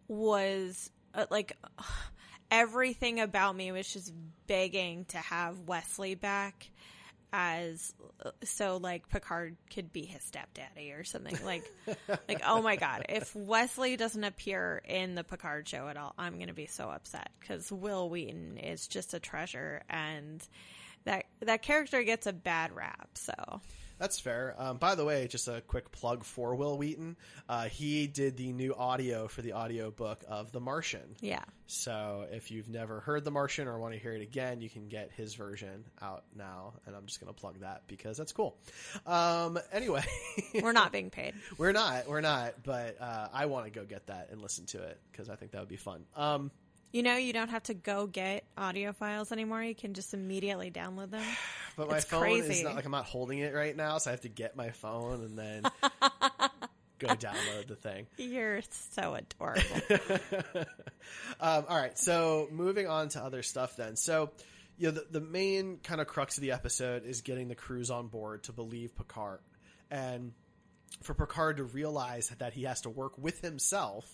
[0.08, 1.56] was uh, like
[2.50, 4.12] everything about me was just
[4.46, 6.68] begging to have Wesley back
[7.32, 7.94] as
[8.44, 11.36] so like Picard could be his stepdaddy or something.
[11.44, 11.64] Like
[12.28, 16.34] like oh my god if Wesley doesn't appear in the Picard show at all I'm
[16.34, 20.46] going to be so upset cuz Wil Wheaton is just a treasure and
[21.04, 23.60] that that character gets a bad rap so
[24.02, 24.56] That's fair.
[24.58, 27.16] Um, by the way, just a quick plug for Wil Wheaton.
[27.48, 31.14] Uh, he did the new audio for the audiobook of The Martian.
[31.20, 34.68] yeah So if you've never heard The Martian or want to hear it again, you
[34.68, 36.72] can get his version out now.
[36.84, 38.56] And I'm just going to plug that because that's cool.
[39.06, 40.02] Um, anyway,
[40.60, 44.08] we're not being paid we're not, we're not, but uh, I want to go get
[44.08, 46.06] that and listen to it because I think that would be fun.
[46.16, 46.50] Um,
[46.92, 50.70] you know you don't have to go get audio files anymore you can just immediately
[50.70, 51.22] download them
[51.76, 52.52] but my It's phone crazy.
[52.54, 54.70] is not like I'm not holding it right now, so I have to get my
[54.70, 55.62] phone and then
[56.98, 58.06] go download the thing.
[58.18, 59.64] you're so adorable
[61.40, 63.96] um, all right, so moving on to other stuff then.
[63.96, 64.30] So,
[64.78, 67.90] you know, the, the main kind of crux of the episode is getting the crews
[67.90, 69.40] on board to believe Picard.
[69.90, 70.32] And
[71.02, 74.08] for Picard to realize that he has to work with himself,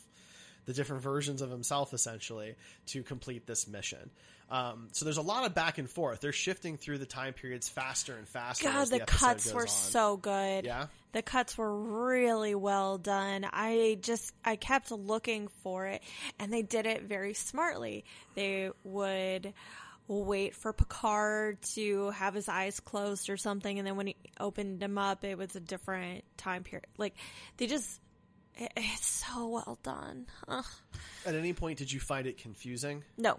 [0.69, 2.55] the different versions of himself essentially,
[2.85, 4.11] to complete this mission.
[4.51, 6.21] Um, so there's a lot of back and forth.
[6.21, 8.64] They're shifting through the time periods faster and faster.
[8.64, 9.69] God, the, the, cuts were on.
[9.69, 10.66] so good.
[10.66, 10.89] Yeah?
[11.12, 13.47] The cuts were really well done.
[13.51, 16.03] I just, I kept looking for it
[16.39, 18.05] and they did it very smartly.
[18.35, 19.55] They would
[20.07, 23.79] wait for Picard to have his eyes closed or something.
[23.79, 26.89] And then when he opened them up, it was a different time period.
[26.99, 27.14] Like
[27.57, 28.03] they just,
[28.59, 30.27] it, it's so well done.
[30.49, 30.65] Ugh.
[31.27, 33.03] At any point, did you find it confusing?
[33.17, 33.39] No.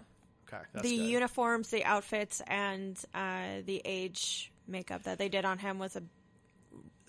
[0.52, 1.04] Okay, that's the good.
[1.04, 6.02] uniforms, the outfits, and uh, the age makeup that they did on him was a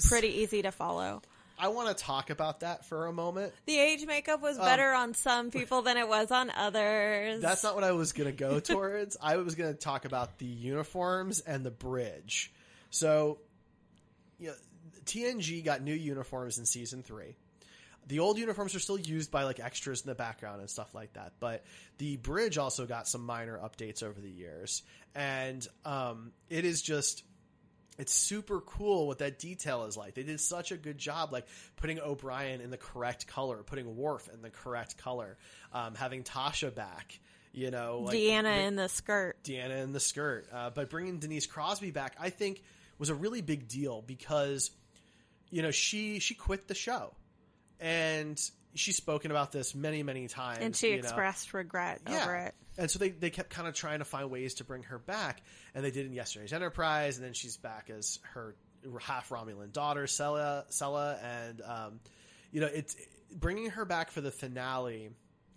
[0.07, 1.21] pretty easy to follow.
[1.57, 3.53] I want to talk about that for a moment.
[3.67, 7.39] The age makeup was Um, better on some people than it was on others.
[7.41, 9.15] That's not what I was going to go towards.
[9.21, 12.51] I was going to talk about the uniforms and the bridge.
[12.89, 13.37] So,
[14.39, 14.55] you know,
[15.05, 17.35] TNG got new uniforms in season three.
[18.07, 21.13] The old uniforms are still used by like extras in the background and stuff like
[21.13, 21.63] that, but
[21.97, 24.83] the bridge also got some minor updates over the years,
[25.15, 27.23] and um, it is just
[27.97, 30.15] it's super cool what that detail is like.
[30.15, 31.45] They did such a good job, like
[31.75, 35.37] putting O'Brien in the correct color, putting Worf in the correct color,
[35.71, 37.19] um, having Tasha back.
[37.53, 39.37] You know, like, Deanna in the skirt.
[39.43, 40.47] Deanna in the skirt.
[40.53, 42.63] Uh, but bringing Denise Crosby back, I think,
[42.97, 44.71] was a really big deal because,
[45.49, 47.13] you know, she she quit the show,
[47.81, 48.39] and
[48.73, 50.99] she's spoken about this many many times, And she you know.
[50.99, 52.55] expressed regret over it.
[52.77, 55.41] And so they, they kept kind of trying to find ways to bring her back,
[55.75, 58.55] and they did in yesterday's Enterprise, and then she's back as her
[59.01, 61.99] half Romulan daughter, Sela, Sela, and um,
[62.51, 62.95] you know, it's
[63.33, 65.09] bringing her back for the finale.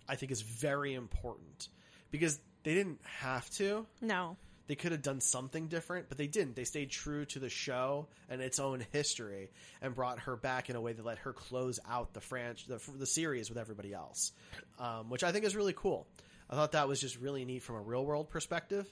[0.07, 1.69] I think is very important
[2.11, 3.87] because they didn't have to.
[4.01, 4.37] No.
[4.67, 6.55] They could have done something different, but they didn't.
[6.55, 9.51] They stayed true to the show and its own history
[9.81, 12.97] and brought her back in a way that let her close out the franchise, the,
[12.97, 14.31] the series with everybody else,
[14.79, 16.07] um, which I think is really cool.
[16.49, 18.87] I thought that was just really neat from a real world perspective.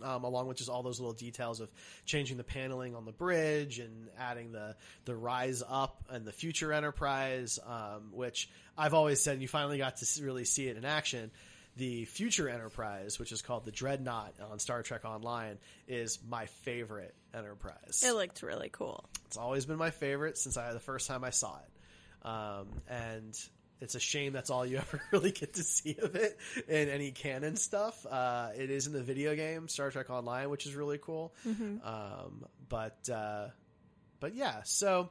[0.00, 1.68] Um, along with just all those little details of
[2.04, 4.76] changing the paneling on the bridge and adding the
[5.06, 9.96] the rise up and the future enterprise, um, which I've always said you finally got
[9.96, 11.32] to really see it in action.
[11.78, 17.14] The future enterprise, which is called the Dreadnought on Star Trek Online, is my favorite
[17.32, 18.02] enterprise.
[18.04, 19.04] It looked really cool.
[19.26, 23.38] It's always been my favorite since I the first time I saw it, um, and
[23.80, 27.12] it's a shame that's all you ever really get to see of it in any
[27.12, 28.04] canon stuff.
[28.04, 31.32] Uh, it is in the video game Star Trek Online, which is really cool.
[31.46, 31.86] Mhm.
[31.86, 33.48] Um, but uh,
[34.18, 35.10] but yeah, so.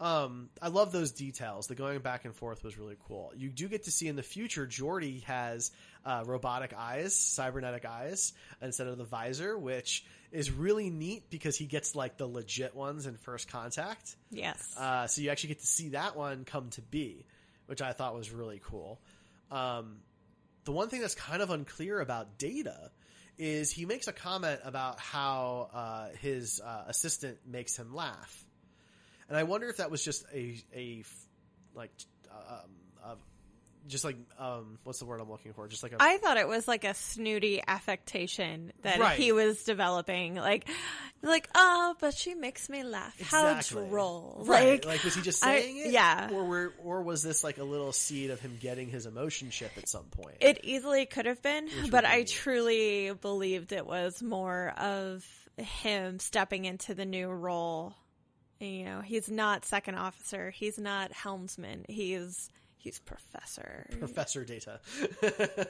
[0.00, 1.66] Um, I love those details.
[1.66, 3.32] The going back and forth was really cool.
[3.36, 5.70] You do get to see in the future, Geordi has
[6.06, 8.32] uh, robotic eyes, cybernetic eyes,
[8.62, 13.06] instead of the visor, which is really neat because he gets like the legit ones
[13.06, 14.16] in First Contact.
[14.30, 14.74] Yes.
[14.78, 17.26] Uh, so you actually get to see that one come to be,
[17.66, 19.00] which I thought was really cool.
[19.50, 19.98] Um,
[20.64, 22.90] the one thing that's kind of unclear about Data
[23.36, 28.46] is he makes a comment about how uh, his uh, assistant makes him laugh,
[29.30, 31.02] and I wonder if that was just a a
[31.74, 31.90] like
[32.30, 33.16] um,
[33.88, 35.66] just like um, what's the word I'm looking for?
[35.66, 39.18] Just like a I thought it was like a snooty affectation that Right.
[39.18, 40.34] he was developing.
[40.34, 40.68] Like,
[41.22, 43.18] like, oh, but she makes me laugh.
[43.18, 43.82] Exactly.
[43.82, 44.42] How droll.
[44.46, 44.84] Right.
[44.84, 45.92] Like, Like, was he just I- saying it?
[45.92, 46.28] Yeah.
[46.30, 49.72] Or were, or was this like a little seed of him getting his emotion chip
[49.78, 50.36] at some point?
[50.40, 55.24] It easily could have been, Which but I truly believed it was more of
[55.56, 57.94] him stepping into the new role.
[58.60, 60.50] You know, he's not second officer.
[60.50, 61.86] He's not helmsman.
[61.88, 63.86] He's he's professor.
[63.98, 64.80] Professor Data.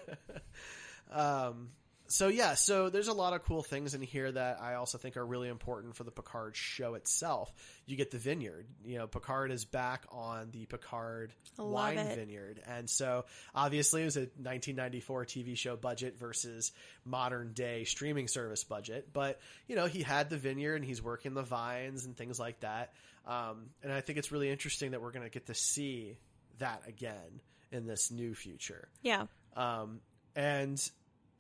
[1.12, 1.68] um,
[2.10, 5.16] so yeah, so there's a lot of cool things in here that I also think
[5.16, 7.52] are really important for the Picard show itself.
[7.86, 8.66] You get the vineyard.
[8.84, 12.16] You know, Picard is back on the Picard wine it.
[12.16, 16.72] vineyard, and so obviously it was a 1994 TV show budget versus
[17.04, 19.08] modern day streaming service budget.
[19.12, 19.38] But
[19.68, 22.92] you know, he had the vineyard and he's working the vines and things like that.
[23.26, 26.16] Um, and I think it's really interesting that we're going to get to see
[26.58, 27.40] that again
[27.70, 28.88] in this new future.
[29.02, 29.26] Yeah.
[29.56, 30.00] Um,
[30.34, 30.90] and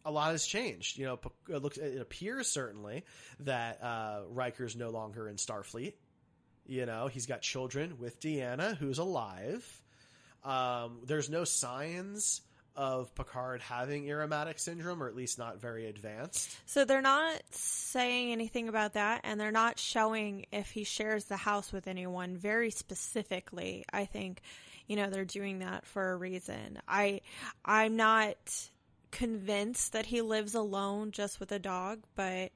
[0.04, 0.98] a lot has changed.
[0.98, 3.04] You know, it looks it appears certainly
[3.40, 5.94] that uh, Riker's no longer in Starfleet.
[6.66, 9.82] You know, he's got children with Deanna, who's alive.
[10.44, 12.42] Um, there's no signs
[12.76, 16.56] of Picard having Irumodic syndrome, or at least not very advanced.
[16.66, 21.36] So they're not saying anything about that, and they're not showing if he shares the
[21.36, 23.84] house with anyone very specifically.
[23.92, 24.40] I think,
[24.86, 26.78] you know, they're doing that for a reason.
[26.86, 27.22] I,
[27.64, 28.36] I'm not
[29.10, 32.52] convinced that he lives alone just with a dog, but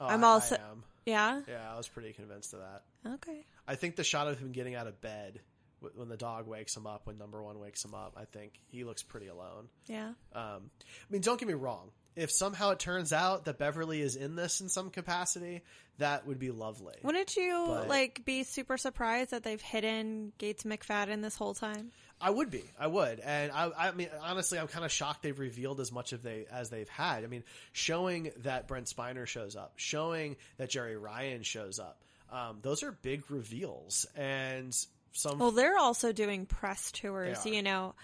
[0.00, 0.84] Oh, I'm I- I also, am.
[1.04, 2.84] yeah, Yeah, I was pretty convinced of that.
[3.14, 5.40] okay, I think the shot of him getting out of bed
[5.94, 8.82] when the dog wakes him up, when number one wakes him up, I think he
[8.84, 9.68] looks pretty alone.
[9.86, 10.08] yeah.
[10.32, 11.90] Um, I mean, don't get me wrong.
[12.16, 15.62] If somehow it turns out that Beverly is in this in some capacity,
[15.98, 16.94] that would be lovely.
[17.02, 21.92] Wouldn't you But- like be super surprised that they've hidden Gates McFadden this whole time?
[22.20, 22.64] I would be.
[22.78, 23.20] I would.
[23.20, 26.46] And I, I mean, honestly, I'm kind of shocked they've revealed as much of they
[26.50, 27.24] as they've had.
[27.24, 32.00] I mean, showing that Brent Spiner shows up, showing that Jeri Ryan shows up.
[32.32, 34.74] Um, those are big reveals, and
[35.12, 35.38] some.
[35.38, 37.44] Well, they're also doing press tours.
[37.44, 37.94] You know,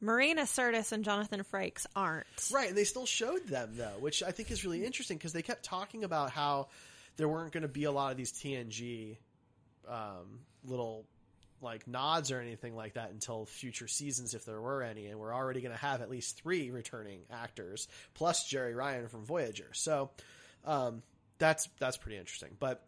[0.00, 2.26] Marina Sirtis and Jonathan Frakes aren't.
[2.52, 5.42] Right, and they still showed them though, which I think is really interesting because they
[5.42, 6.68] kept talking about how
[7.16, 9.16] there weren't going to be a lot of these TNG
[9.88, 11.06] um, little
[11.64, 15.34] like nods or anything like that until future seasons, if there were any, and we're
[15.34, 19.70] already going to have at least three returning actors plus Jeri Ryan from Voyager.
[19.72, 20.10] So
[20.64, 21.02] um,
[21.38, 22.50] that's that's pretty interesting.
[22.60, 22.84] But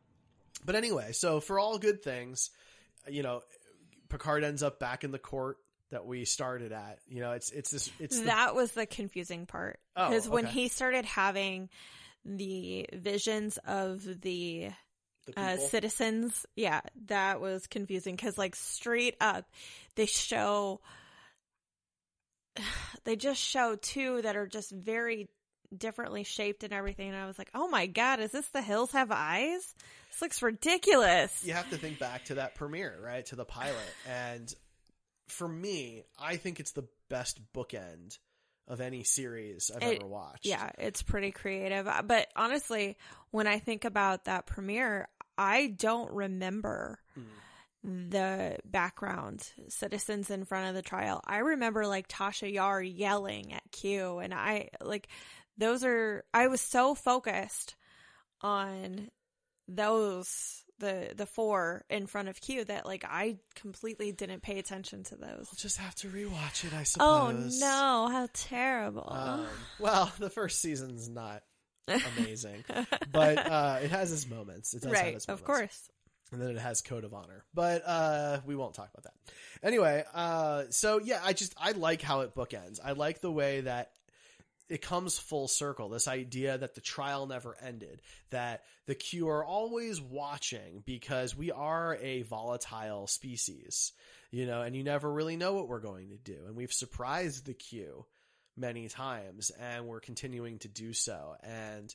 [0.65, 2.51] but anyway, so for all good things,
[3.09, 3.41] you know,
[4.09, 5.59] Picard ends up back in the court
[5.91, 6.99] that we started at.
[7.09, 10.47] You know, it's it's this it's the, that was the confusing part Oh, because when
[10.47, 11.71] he started having
[12.25, 14.71] the visions of The
[15.37, 19.45] uh, citizens, yeah, that was confusing because like straight up
[19.95, 20.81] they show
[23.05, 25.29] they just show two that are just very
[25.77, 28.93] differently shaped and everything and I was like, "Oh my god, is this the hills
[28.93, 29.75] have eyes?
[30.11, 33.25] This looks ridiculous." you have to think back to that premiere, right?
[33.27, 33.95] To the pilot.
[34.09, 34.53] And
[35.29, 38.19] for me, I think it's the best bookend
[38.69, 40.45] of any series I've It- ever watched.
[40.47, 41.87] Yeah, it's pretty creative.
[41.87, 42.97] Uh, But honestly,
[43.31, 45.09] when I think about that premiere,
[45.39, 46.99] I don't remember
[47.87, 51.21] the background citizens in front of the trial.
[51.25, 55.09] I remember like Tasha Yar yelling at Q and I like
[55.57, 57.77] those are I was so focused
[58.41, 59.09] on
[59.69, 65.05] those the the four in front of Q that like I completely didn't pay attention
[65.05, 65.47] to those.
[65.51, 67.07] We'll just have to rewatch it, I suppose.
[67.07, 67.31] Oh
[67.67, 69.09] no, how terrible.
[69.11, 69.47] Um,
[69.79, 71.43] well, the first season's not
[71.89, 72.65] amazing,
[73.13, 74.75] but uh, it has its moments.
[74.75, 75.89] It does have right, its of course.
[76.33, 77.45] and then it has code of honor.
[77.55, 79.67] But uh we won't talk about that.
[79.67, 82.79] Anyway uh so yeah i just i like how it bookends.
[82.85, 83.91] I like the way that
[84.69, 85.89] it comes full circle.
[85.89, 91.53] This idea that the trial never ended that the q are always watching because we
[91.53, 93.93] are a volatile species
[94.33, 96.37] you know and you never really know what we're going to do.
[96.47, 98.05] And we've surprised the q
[98.57, 101.35] many times and we're continuing to do so.
[101.43, 101.95] And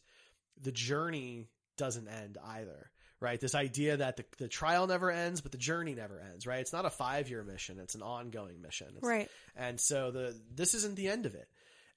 [0.61, 1.47] the journey
[1.77, 3.39] doesn't end either right?
[3.39, 6.59] This idea that the, the trial never ends but the journey never ends right?
[6.59, 7.79] It's not a five year mission.
[7.79, 8.87] It's an ongoing mission.
[8.89, 9.29] It's- Right.
[9.55, 11.47] and so the this isn't the end of it.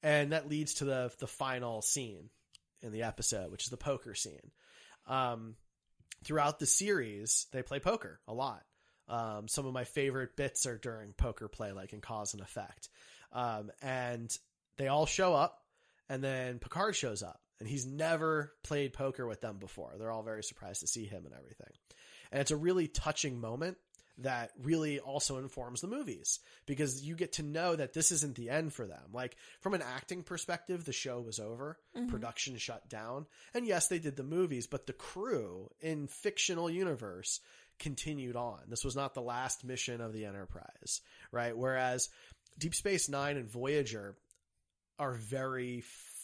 [0.03, 2.31] And that leads to the the final scene
[2.83, 4.51] in the episode which is the poker scene.
[5.07, 5.57] Um
[6.25, 8.63] throughout the series they play poker a lot.
[9.09, 12.89] Um some of my favorite bits are during poker play like in cause and effect.
[13.33, 14.31] Um, and
[14.77, 15.63] they all show up
[16.09, 19.95] and then Picard shows up and he's never played poker with them before.
[19.99, 21.71] They're all very surprised to see him and everything.
[22.33, 23.77] And it's a really touching moment
[24.19, 28.49] that really also informs the movies because you get to know that this isn't the
[28.49, 29.03] end for them.
[29.13, 32.09] Like from an acting perspective, the show was over, Mhm.
[32.11, 33.27] production shut down.
[33.55, 37.41] And yes, they did the movies, but the crew in fictional universe
[37.81, 38.61] continued on.
[38.69, 41.01] This was not the last mission of the Enterprise,
[41.33, 41.57] right?
[41.57, 42.09] Whereas
[42.57, 44.17] Deep Space 9 and Voyager
[44.99, 45.83] are very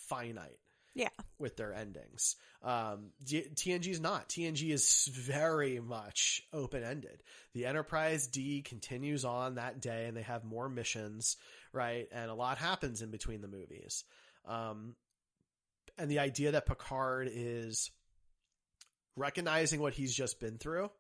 [0.08, 0.58] finite
[0.94, 1.08] Yeah.
[1.38, 2.36] with their endings.
[2.62, 4.28] Um, TNG is not.
[4.28, 7.22] TNG is very much open ended.
[7.54, 11.36] The Enterprise D continues on that day, and they have more missions,
[11.72, 12.08] right?
[12.12, 14.04] And a lot happens in between the movies.
[14.44, 14.96] Um,
[15.98, 17.90] and the idea that Picard is
[19.16, 20.90] recognizing what he's just been through,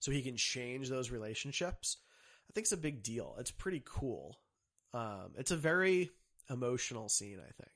[0.00, 1.96] so he can change those relationships,
[2.48, 3.36] I think it's a big deal.
[3.38, 4.38] It's pretty cool.
[4.94, 6.10] Um, it's a very
[6.50, 7.70] emotional scene, I think.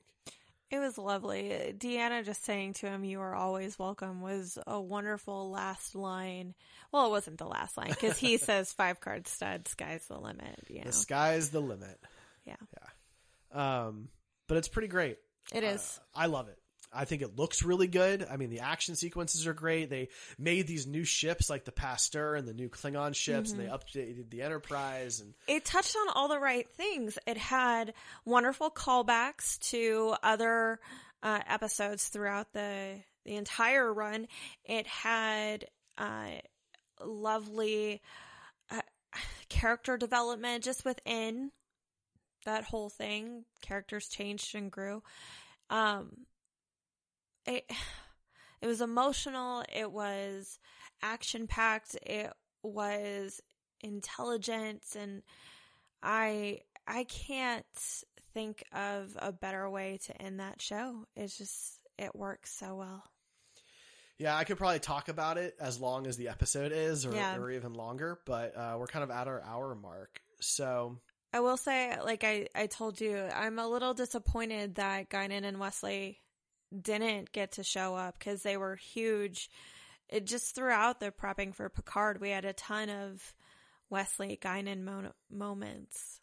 [0.71, 1.73] It was lovely.
[1.77, 6.55] Deanna just saying to him, "You are always welcome," was a wonderful last line.
[6.91, 10.59] Well, it wasn't the last line because he says, five card stud, sky's the limit."
[10.67, 11.99] You know, The sky's the limit.
[12.45, 12.55] yeah,
[13.53, 13.85] Yeah.
[13.85, 14.09] Um,
[14.47, 15.19] but it's pretty great.
[15.53, 15.99] it is.
[16.15, 16.57] I love it.
[16.93, 18.25] I think it looks really good.
[18.29, 19.89] I mean, the action sequences are great.
[19.89, 23.65] They made these new ships like the Pasteur and the new Klingon ships, and they
[23.65, 23.71] Mhm.
[23.71, 25.19] updated the Enterprise.
[25.19, 27.17] And it touched on all the right things.
[27.25, 27.93] It had
[28.25, 30.79] wonderful callbacks to other
[31.21, 34.27] uh, episodes throughout the the entire run.
[34.65, 36.31] It had uh,
[37.01, 38.01] lovely
[38.69, 38.81] uh,
[39.47, 41.51] character development just within
[42.45, 43.45] that whole thing.
[43.61, 45.01] Characters changed and grew.
[45.69, 46.25] Um,
[47.45, 47.69] it
[48.61, 49.63] it was emotional.
[49.73, 50.59] It was
[51.01, 51.95] action packed.
[52.03, 52.31] It
[52.63, 53.41] was
[53.81, 55.21] intelligent, and
[56.01, 57.65] I I can't
[58.33, 61.05] think of a better way to end that show.
[61.15, 63.03] It's just it works so well.
[64.17, 67.37] yeah, I could probably talk about it as long as the episode is, or, Yeah.
[67.37, 68.19] or even longer.
[68.25, 70.97] But uh, we're kind of at our hour mark, so
[71.33, 75.59] I will say, like I, I told you, I'm a little disappointed that Guinan and
[75.59, 76.19] Wesley
[76.81, 79.49] didn't get to show up because they were huge.
[80.09, 83.33] It just throughout the prepping for Picard, we had a ton of
[83.89, 86.19] Wesley Guinan mo- moments.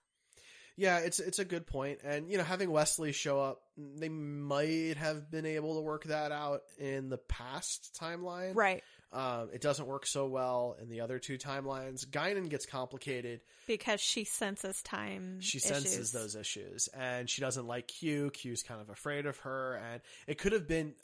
[0.77, 4.97] Yeah, it's it's a good point, and you know, having Wesley show up, they might
[4.97, 8.55] have been able to work that out in the past timeline.
[8.55, 8.83] Right.
[9.13, 12.07] Um, it doesn't work so well in the other two timelines.
[12.07, 13.41] Guinan gets complicated.
[13.67, 15.41] Because she senses time.
[15.41, 15.69] She issues.
[15.69, 18.31] senses those issues, and she doesn't like Q.
[18.31, 20.95] Q's kind of afraid of her, and it could have been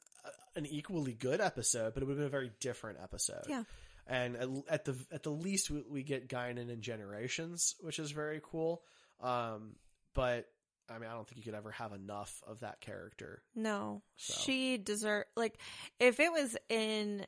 [0.54, 3.44] an equally good episode, but it would have been a very different episode.
[3.48, 3.64] Yeah.
[4.07, 8.12] And at, at the at the least, we, we get Guinan in Generations, which is
[8.12, 8.82] very cool.
[9.20, 9.74] Um,
[10.14, 10.46] but
[10.88, 13.42] I mean, I don't think you could ever have enough of that character.
[13.57, 14.34] No, So.
[14.44, 15.59] she deserve like
[15.98, 17.26] if it was in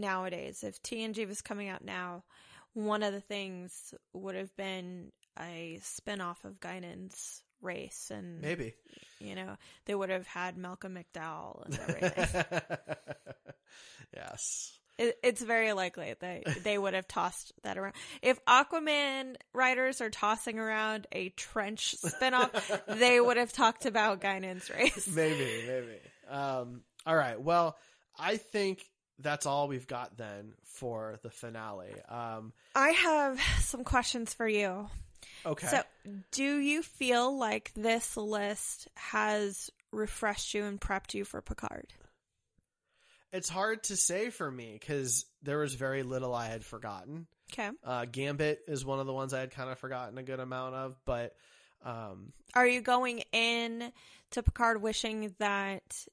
[0.00, 2.24] nowadays, if TNG was coming out now,
[2.74, 8.74] one of the things would have been a spin-off of Guinan's race and Maybe.
[9.20, 12.44] you know they would have had Malcolm McDowell and everything.
[14.14, 14.78] yes.
[14.98, 17.94] it, it's very likely they they would have tossed that around.
[18.22, 24.70] If Aquaman writers are tossing around a trench spin-off, they would have talked about Guinan's
[24.70, 25.08] race.
[25.14, 25.98] maybe, maybe.
[26.28, 27.40] Um, all right.
[27.40, 27.76] Well,
[28.18, 28.84] I think
[29.18, 31.94] that's all we've got then for the finale.
[32.08, 34.88] Um, I have some questions for you.
[35.46, 35.66] okay.
[35.66, 35.82] So,
[36.30, 41.92] do you feel like this list has refreshed you and prepped you for Picard?
[43.34, 47.26] it's hard to say for me because there was very little I had forgotten.
[47.52, 47.68] Okay.
[47.82, 50.76] Uh, Gambit is one of the ones I had kind of forgotten a good amount
[50.76, 51.34] of, but
[51.84, 53.92] um, Are you going in
[54.30, 56.06] to Picard wishing that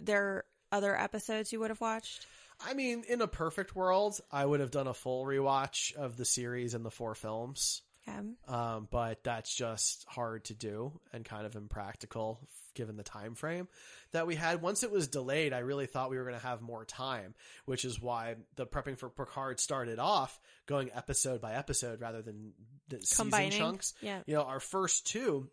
[0.00, 2.26] there are other episodes you would have watched?
[2.60, 6.24] I mean, in a perfect world, I would have done a full rewatch of the
[6.24, 7.82] series and the four films.
[8.06, 8.18] Okay.
[8.48, 12.38] Um, but that's just hard to do and kind of impractical
[12.74, 13.66] given the time frame
[14.12, 14.60] that we had.
[14.60, 17.84] Once it was delayed, I really thought we were going to have more time, which
[17.84, 22.52] is why the prepping for Picard started off going episode by episode rather than
[22.88, 23.94] the season Combining, chunks.
[24.02, 24.20] yeah.
[24.26, 25.48] You know, our first two,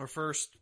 [0.00, 0.56] our first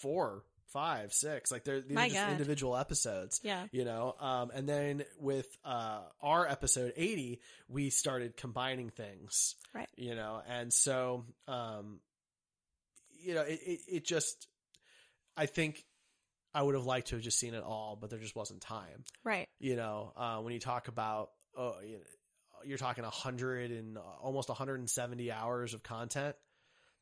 [0.00, 2.32] four, five, six, like they're these are just God.
[2.32, 3.40] individual episodes.
[3.42, 3.66] Yeah.
[3.72, 9.88] You know, um, and then with uh, our episode 80, we started combining things Right.
[9.96, 12.00] you know and so um
[13.22, 14.46] you know it, it, it just
[15.36, 15.84] i think
[16.54, 19.04] i would have liked to have just seen it all but there just wasn't time
[19.24, 19.46] Right.
[19.60, 22.02] you know uh when you talk about oh you know,
[22.64, 26.34] you're talking a 100 and almost 170 hours of content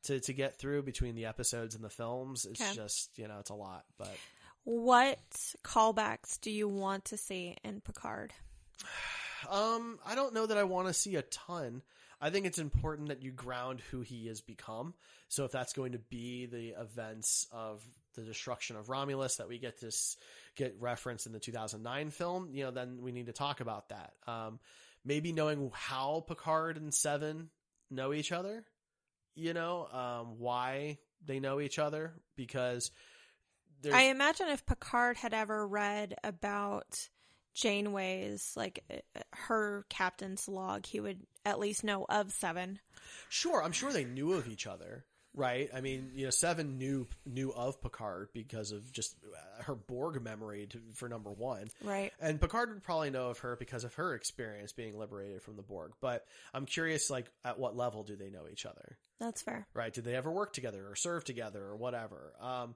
[0.04, 2.44] to to get through between the episodes and the films.
[2.46, 2.74] It's Okay.
[2.74, 4.16] just you know it's a lot, but
[4.64, 5.18] What
[5.62, 8.32] callbacks do you want to see in Picard?
[9.48, 11.82] Um, I don't know that I want to see a ton.
[12.20, 14.94] I think it's important that you ground who he has become.
[15.28, 19.58] So if that's going to be the events of the destruction of Romulus that we
[19.58, 20.16] get this
[20.56, 24.14] get referenced in the 2009 film, you know, then we need to talk about that.
[24.26, 24.58] Um,
[25.04, 27.50] maybe knowing how Picard and Seven
[27.90, 28.64] know each other,
[29.36, 32.90] you know, um, why they know each other because
[33.82, 37.08] there's I imagine if Picard had ever read about
[37.54, 42.80] Janeway's, like uh, her captain's log, he would at least know of Seven.
[43.28, 45.04] Sure, I'm sure they knew of each other,
[45.36, 45.70] right?
[45.72, 50.20] I mean, you know, Seven knew knew of Picard because of just uh, her Borg
[50.20, 52.12] memory to, for number one, Right.
[52.20, 55.62] And Picard would probably know of her because of her experience being liberated from the
[55.62, 55.92] Borg.
[56.00, 58.98] But I'm curious, like, at what level do they know each other?
[59.20, 59.66] That's fair.
[59.74, 59.92] right?
[59.92, 62.32] Did they ever work together or serve together or whatever?
[62.40, 62.74] Um,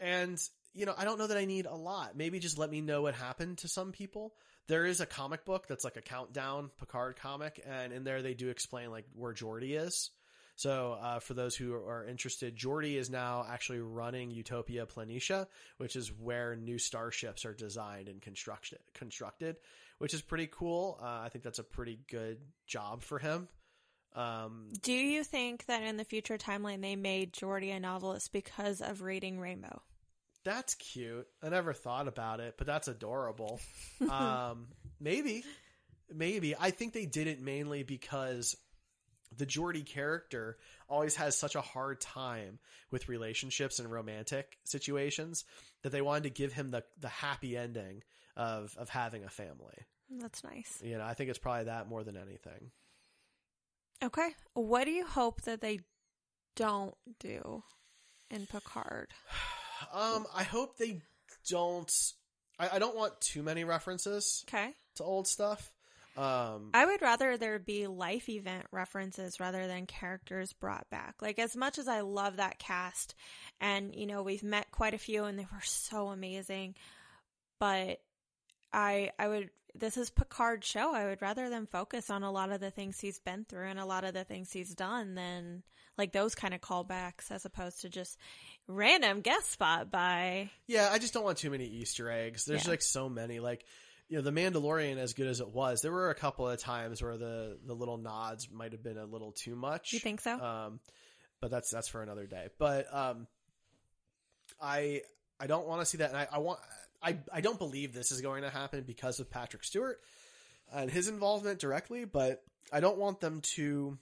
[0.00, 0.38] and
[0.74, 2.16] you know, I don't know that I need a lot.
[2.16, 4.34] Maybe just let me know what happened to some people.
[4.68, 8.34] There is a comic book that's like a countdown Picard comic, and in there they
[8.34, 10.10] do explain like where Geordi is.
[10.56, 15.46] So, uh, for those who are interested, Geordi is now actually running Utopia Planitia,
[15.76, 18.78] which is where new starships are designed and constructed.
[18.94, 19.56] Constructed,
[19.98, 20.98] which is pretty cool.
[21.00, 23.48] Uh, I think that's a pretty good job for him.
[24.14, 28.80] Um, Do you think that in the future timeline they made Geordi a novelist because
[28.80, 29.82] of reading Rainbow?
[30.42, 31.26] That's cute.
[31.42, 33.60] I never thought about it, but that's adorable.
[34.10, 34.68] um,
[34.98, 35.44] maybe,
[36.10, 36.54] maybe.
[36.58, 38.56] I think they did it mainly because
[39.36, 40.56] the Geordi character
[40.88, 42.58] always has such a hard time
[42.90, 45.44] with relationships and romantic situations
[45.82, 48.02] that they wanted to give him the the happy ending
[48.36, 49.86] of of having a family.
[50.10, 50.80] That's nice.
[50.82, 52.70] You know, I think it's probably that more than anything.
[54.02, 54.28] Okay.
[54.54, 55.80] What do you hope that they
[56.54, 57.62] don't do
[58.30, 59.08] in Picard?
[59.92, 61.02] Um, I hope they
[61.50, 61.92] don't.
[62.58, 64.42] I, I don't want too many references.
[64.48, 64.70] Okay.
[64.96, 65.70] To old stuff.
[66.16, 71.16] Um, I would rather there be life event references rather than characters brought back.
[71.20, 73.14] Like as much as I love that cast
[73.60, 76.74] and you know, we've met quite a few and they were so amazing,
[77.58, 78.00] but
[78.72, 80.94] I I would this is Picard's show.
[80.94, 83.78] I would rather them focus on a lot of the things he's been through and
[83.78, 85.62] a lot of the things he's done than
[85.98, 88.18] like those kind of callbacks as opposed to just
[88.66, 92.46] random guest spot by Yeah, I just don't want too many Easter eggs.
[92.46, 92.70] There's Yeah.
[92.70, 93.38] like so many.
[93.38, 93.66] Like,
[94.08, 97.02] you know, the Mandalorian, as good as it was, there were a couple of times
[97.02, 99.92] where the the little nods might have been a little too much.
[99.92, 100.38] You think so?
[100.40, 100.80] Um,
[101.40, 102.48] but that's that's for another day.
[102.58, 103.26] But um,
[104.60, 105.02] I
[105.40, 106.60] I don't want to see that, and I, I want
[107.02, 110.00] I I don't believe this is going to happen because of Patrick Stewart
[110.72, 112.04] and his involvement directly.
[112.04, 112.42] But
[112.72, 113.98] I don't want them to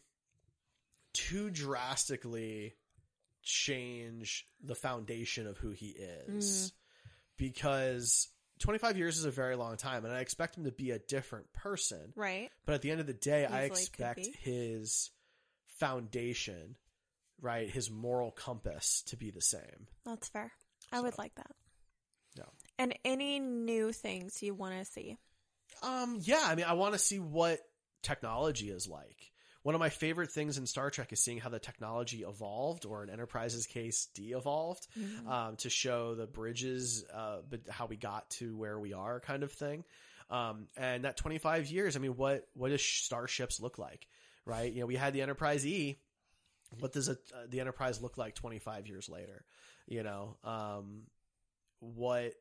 [1.12, 2.74] too drastically
[3.42, 6.72] change the foundation of who he is Mm.
[7.36, 8.28] because
[8.64, 11.52] 25 years is a very long time and I expect him to be a different
[11.52, 12.14] person.
[12.16, 12.50] Right.
[12.64, 15.10] But at the end of the day, I Easily could expect his
[15.78, 16.76] foundation,
[17.42, 19.86] right, his moral compass to be the same.
[20.06, 20.50] That's fair.
[20.90, 21.50] I would like that.
[22.38, 22.44] Yeah.
[22.78, 25.18] And any new things you want to see?
[25.82, 27.60] Um, yeah, I mean, I want to see what
[28.02, 29.30] technology is like.
[29.64, 33.02] One of my favorite things in Star Trek is seeing how the technology evolved, or
[33.02, 35.26] in Enterprise's case, de-evolved, Mhm.
[35.26, 39.42] um, to show the bridges, uh, but how we got to where we are, kind
[39.42, 39.84] of thing.
[40.28, 44.06] Um, and that 25 years, I mean, what what does starships look like,
[44.44, 44.70] right?
[44.70, 45.98] You know, we had the Enterprise E.
[46.80, 49.44] What does a, uh, the Enterprise look like 25 years later?
[49.86, 51.06] You know, um,
[51.80, 52.34] what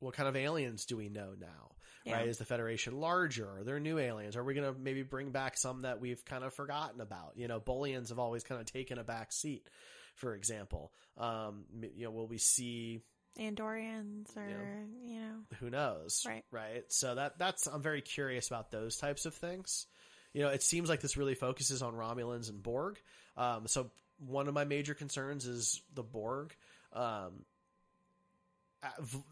[0.00, 1.72] what kind of aliens do we know now?
[2.04, 2.16] Yeah.
[2.16, 2.28] Right?
[2.28, 3.46] Is the Federation larger?
[3.58, 4.36] Are there new aliens?
[4.36, 7.32] Are we going to maybe bring back some that we've kind of forgotten about?
[7.36, 9.66] You know, Bolians have always kind of taken a back seat,
[10.14, 10.92] for example.
[11.18, 11.64] Um,
[11.96, 13.00] you know, will we see?
[13.38, 15.56] Andorians or, you know.
[15.60, 16.24] Who knows?
[16.26, 16.44] Right.
[16.50, 16.84] Right.
[16.88, 19.86] So that that's I'm very curious about those types of things.
[20.32, 22.98] You know, it seems like this really focuses on Romulans and Borg.
[23.36, 26.54] Um, so one of my major concerns is the Borg.
[26.92, 27.44] Um,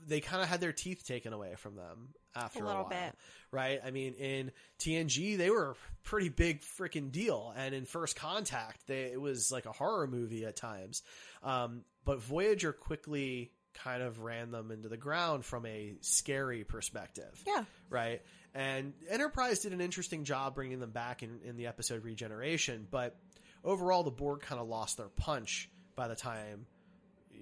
[0.06, 3.14] they kind of had their teeth taken away from them after a, little while, bit.
[3.50, 3.80] right?
[3.84, 8.86] I mean, in TNG, they were a pretty big freaking deal, and in First Contact,
[8.86, 11.02] they, it was like a horror movie at times.
[11.42, 17.42] Um, but Voyager quickly kind of ran them into the ground from a scary perspective,
[17.46, 17.64] Yeah.
[17.90, 18.22] right?
[18.54, 23.16] And Enterprise did an interesting job bringing them back in, in the episode Regeneration, but
[23.62, 26.66] overall, the Borg kind of lost their punch by the time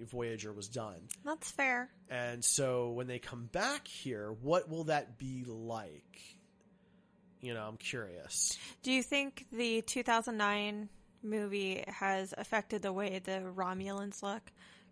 [0.02, 1.08] Voyager was done.
[1.24, 1.88] That's fair.
[2.10, 6.20] And so when they come back here, what will that be like?
[7.40, 8.58] You know, I'm curious.
[8.82, 10.88] Do you think the 2009
[11.22, 14.42] movie has affected the way the Romulans look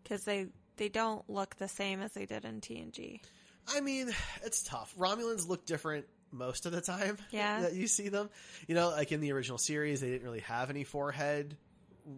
[0.02, 0.46] because they
[0.76, 3.20] they don't look the same as they did in TNG.
[3.68, 4.10] I mean,
[4.42, 4.94] it's tough.
[4.98, 7.60] Romulans look different most of the time Yeah.
[7.62, 8.30] that you see them.
[8.66, 11.56] You know, like in the original series, they didn't really have any forehead,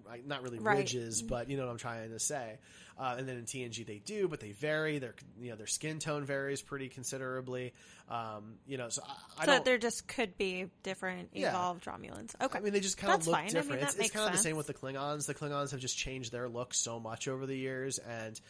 [0.07, 0.79] like, not really Right.
[0.79, 2.59] ridges, but you know what I'm trying to say.
[2.99, 4.99] Uh, and then in TNG they do, but they vary.
[4.99, 7.75] Their you know their skin tone varies pretty considerably.
[8.09, 9.65] Um, you know, so I, I so don't.
[9.65, 11.51] there just could be different Yeah.
[11.51, 12.35] evolved Romulans.
[12.41, 13.41] Okay, I mean, they just kind of look fine.
[13.43, 13.83] I mean, different.
[13.83, 15.27] it's it's kind of the same with the Klingons.
[15.27, 18.41] The Klingons have just changed their look so much over the years, and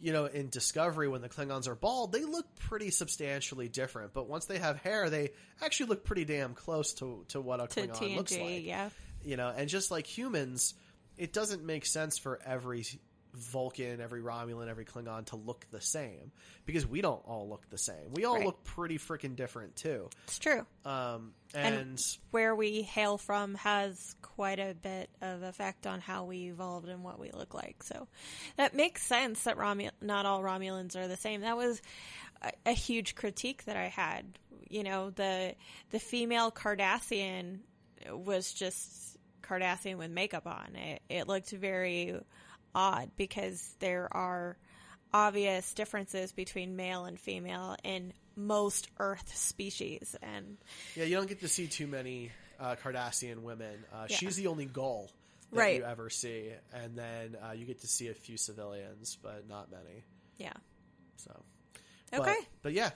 [0.00, 4.12] you know, in Discovery, when the Klingons are bald, they look pretty substantially different.
[4.12, 5.30] But once they have hair, they
[5.62, 8.64] actually look pretty damn close to to what a to Klingon looks like.
[8.66, 8.90] Yeah,
[9.24, 10.74] You know, and just like humans,
[11.16, 12.84] it doesn't make sense for every
[13.36, 16.30] Vulcan, every Romulan, every Klingon to look the same
[16.66, 18.12] because we don't all look the same.
[18.12, 18.46] We all Right.
[18.46, 20.08] look pretty freaking different too.
[20.24, 20.64] it's true.
[20.84, 22.00] Um, And, and
[22.30, 27.02] where we hail from has quite a bit of effect on how we evolved and
[27.02, 27.82] what we look like.
[27.82, 28.06] So
[28.56, 31.40] that makes sense that Romu- not all Romulans are the same.
[31.40, 31.82] That was
[32.40, 34.38] a, a huge critique that I had.
[34.70, 35.56] You know, the
[35.90, 37.60] the female Cardassian
[38.12, 39.13] was just
[39.44, 40.74] Cardassian with makeup on.
[40.76, 42.18] It, it looked very
[42.74, 44.56] odd because there are
[45.12, 50.56] obvious differences between male and female in most Earth species, and
[50.96, 53.84] Yeah, you don't get to see too many uh, Cardassian women.
[53.92, 54.16] Uh, Yeah.
[54.16, 55.10] She's the only goal
[55.52, 55.76] that Right.
[55.78, 59.70] you ever see, and then uh, you get to see a few civilians, but not
[59.70, 60.02] many.
[60.36, 60.52] yeah.
[61.16, 61.30] So,
[62.12, 62.34] Okay.
[62.40, 62.90] but, but yeah.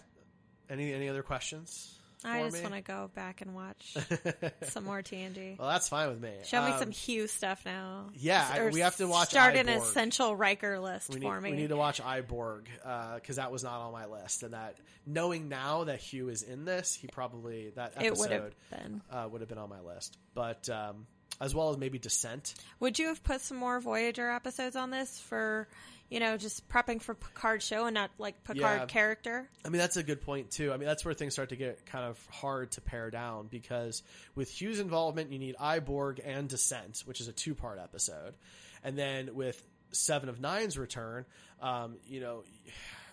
[0.69, 1.98] Any any other questions?
[2.25, 3.97] I just want to go back and watch
[4.65, 5.59] some more TNG.
[5.59, 6.31] Well, that's fine with me.
[6.45, 8.07] Show me Um, some Hugh stuff now.
[8.15, 11.51] yeah, I- we have to watch Start an essential Riker list need, for me.
[11.53, 12.69] we need to watch I, Borg
[13.15, 14.77] because that was not on my list, and that
[15.07, 19.03] knowing now that Hugh is in this, he probably that It would have episode been.
[19.11, 20.17] uh, would have been on my list.
[20.35, 21.07] But um,
[21.41, 22.55] as well as maybe Descent.
[22.81, 25.69] Would you have put some more Voyager episodes on this for,
[26.11, 28.87] you know, just prepping for Picard show and not like Picard Yeah.
[28.87, 29.49] character?
[29.65, 30.73] I mean, that's a good point too.
[30.73, 34.03] I mean, that's where things start to get kind of hard to pare down because
[34.35, 38.35] with Hugh's involvement, you need I, Borg and Descent, which is a two-part episode,
[38.83, 39.63] and then with
[39.93, 41.25] Seven of Nine's return,
[41.61, 42.45] um, you know,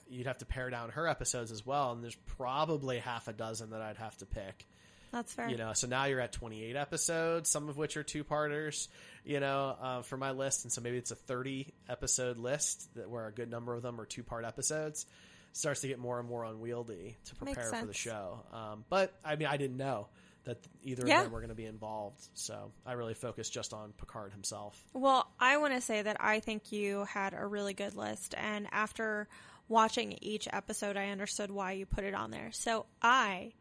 [0.10, 3.72] you'd have to pare down her episodes as well, and there's probably half a dozen
[3.72, 4.66] that I'd have to pick.
[5.12, 5.50] That's fair.
[5.50, 8.90] You know, so now you're at 28 episodes, some of which are two parters,
[9.24, 10.66] you know, uh, for my list.
[10.66, 14.00] And so maybe it's a 30 episode list that where a good number of them
[14.02, 15.06] are two part episodes.
[15.52, 18.42] It Starts to get more and more unwieldy to prepare for the show.
[18.52, 20.08] Um, but I mean, I didn't know
[20.44, 21.20] that either Yeah.
[21.20, 22.22] of them were going to be involved.
[22.36, 24.86] So I really focused just on Picard himself.
[24.94, 28.68] Well, I want to say that I think you had a really good list, and
[28.72, 29.28] after
[29.68, 32.52] watching each episode, I understood why you put it on there.
[32.52, 33.54] So I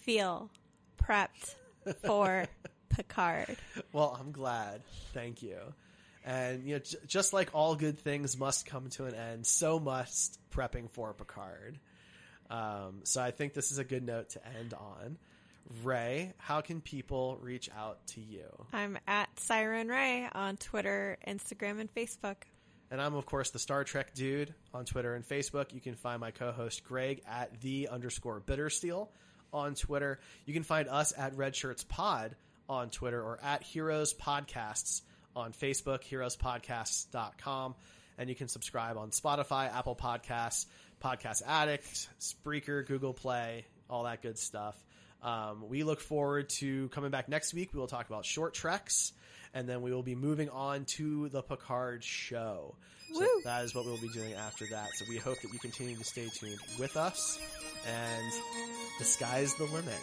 [0.00, 0.50] feel
[1.02, 1.54] prepped
[2.04, 2.46] for
[2.90, 3.56] Picard.
[3.92, 4.82] Well, I'm glad.
[5.12, 5.58] Thank you.
[6.24, 9.80] And you know, j- just like all good things must come to an end, so
[9.80, 11.78] must prepping for Picard.
[12.50, 15.16] Um, so I think this is a good note to end on.
[15.84, 18.46] Ray, how can people reach out to you?
[18.72, 22.36] I'm at Siren Ray on Twitter, Instagram, and Facebook.
[22.90, 25.72] And I'm, of course, the Star Trek dude on Twitter and Facebook.
[25.72, 29.08] You can find my co host Greg at the underscore bittersteel
[29.52, 30.20] on Twitter.
[30.46, 32.34] You can find us at Red Shirts Pod
[32.68, 35.02] on Twitter or at Heroes Podcasts
[35.34, 37.74] on Facebook, heroespodcasts.com.
[38.18, 40.66] And you can subscribe on Spotify, Apple Podcasts,
[41.02, 44.76] Podcast Addict, Spreaker, Google Play, all that good stuff.
[45.22, 47.72] Um, we look forward to coming back next week.
[47.72, 49.12] We will talk about short treks,
[49.54, 52.74] and then we will be moving on to the Picard show.
[53.12, 53.42] So Woo.
[53.44, 54.90] that is what we'll be doing after that.
[54.94, 57.38] So we hope that you continue to stay tuned with us,
[57.86, 58.32] and
[58.98, 59.98] the sky's the limit.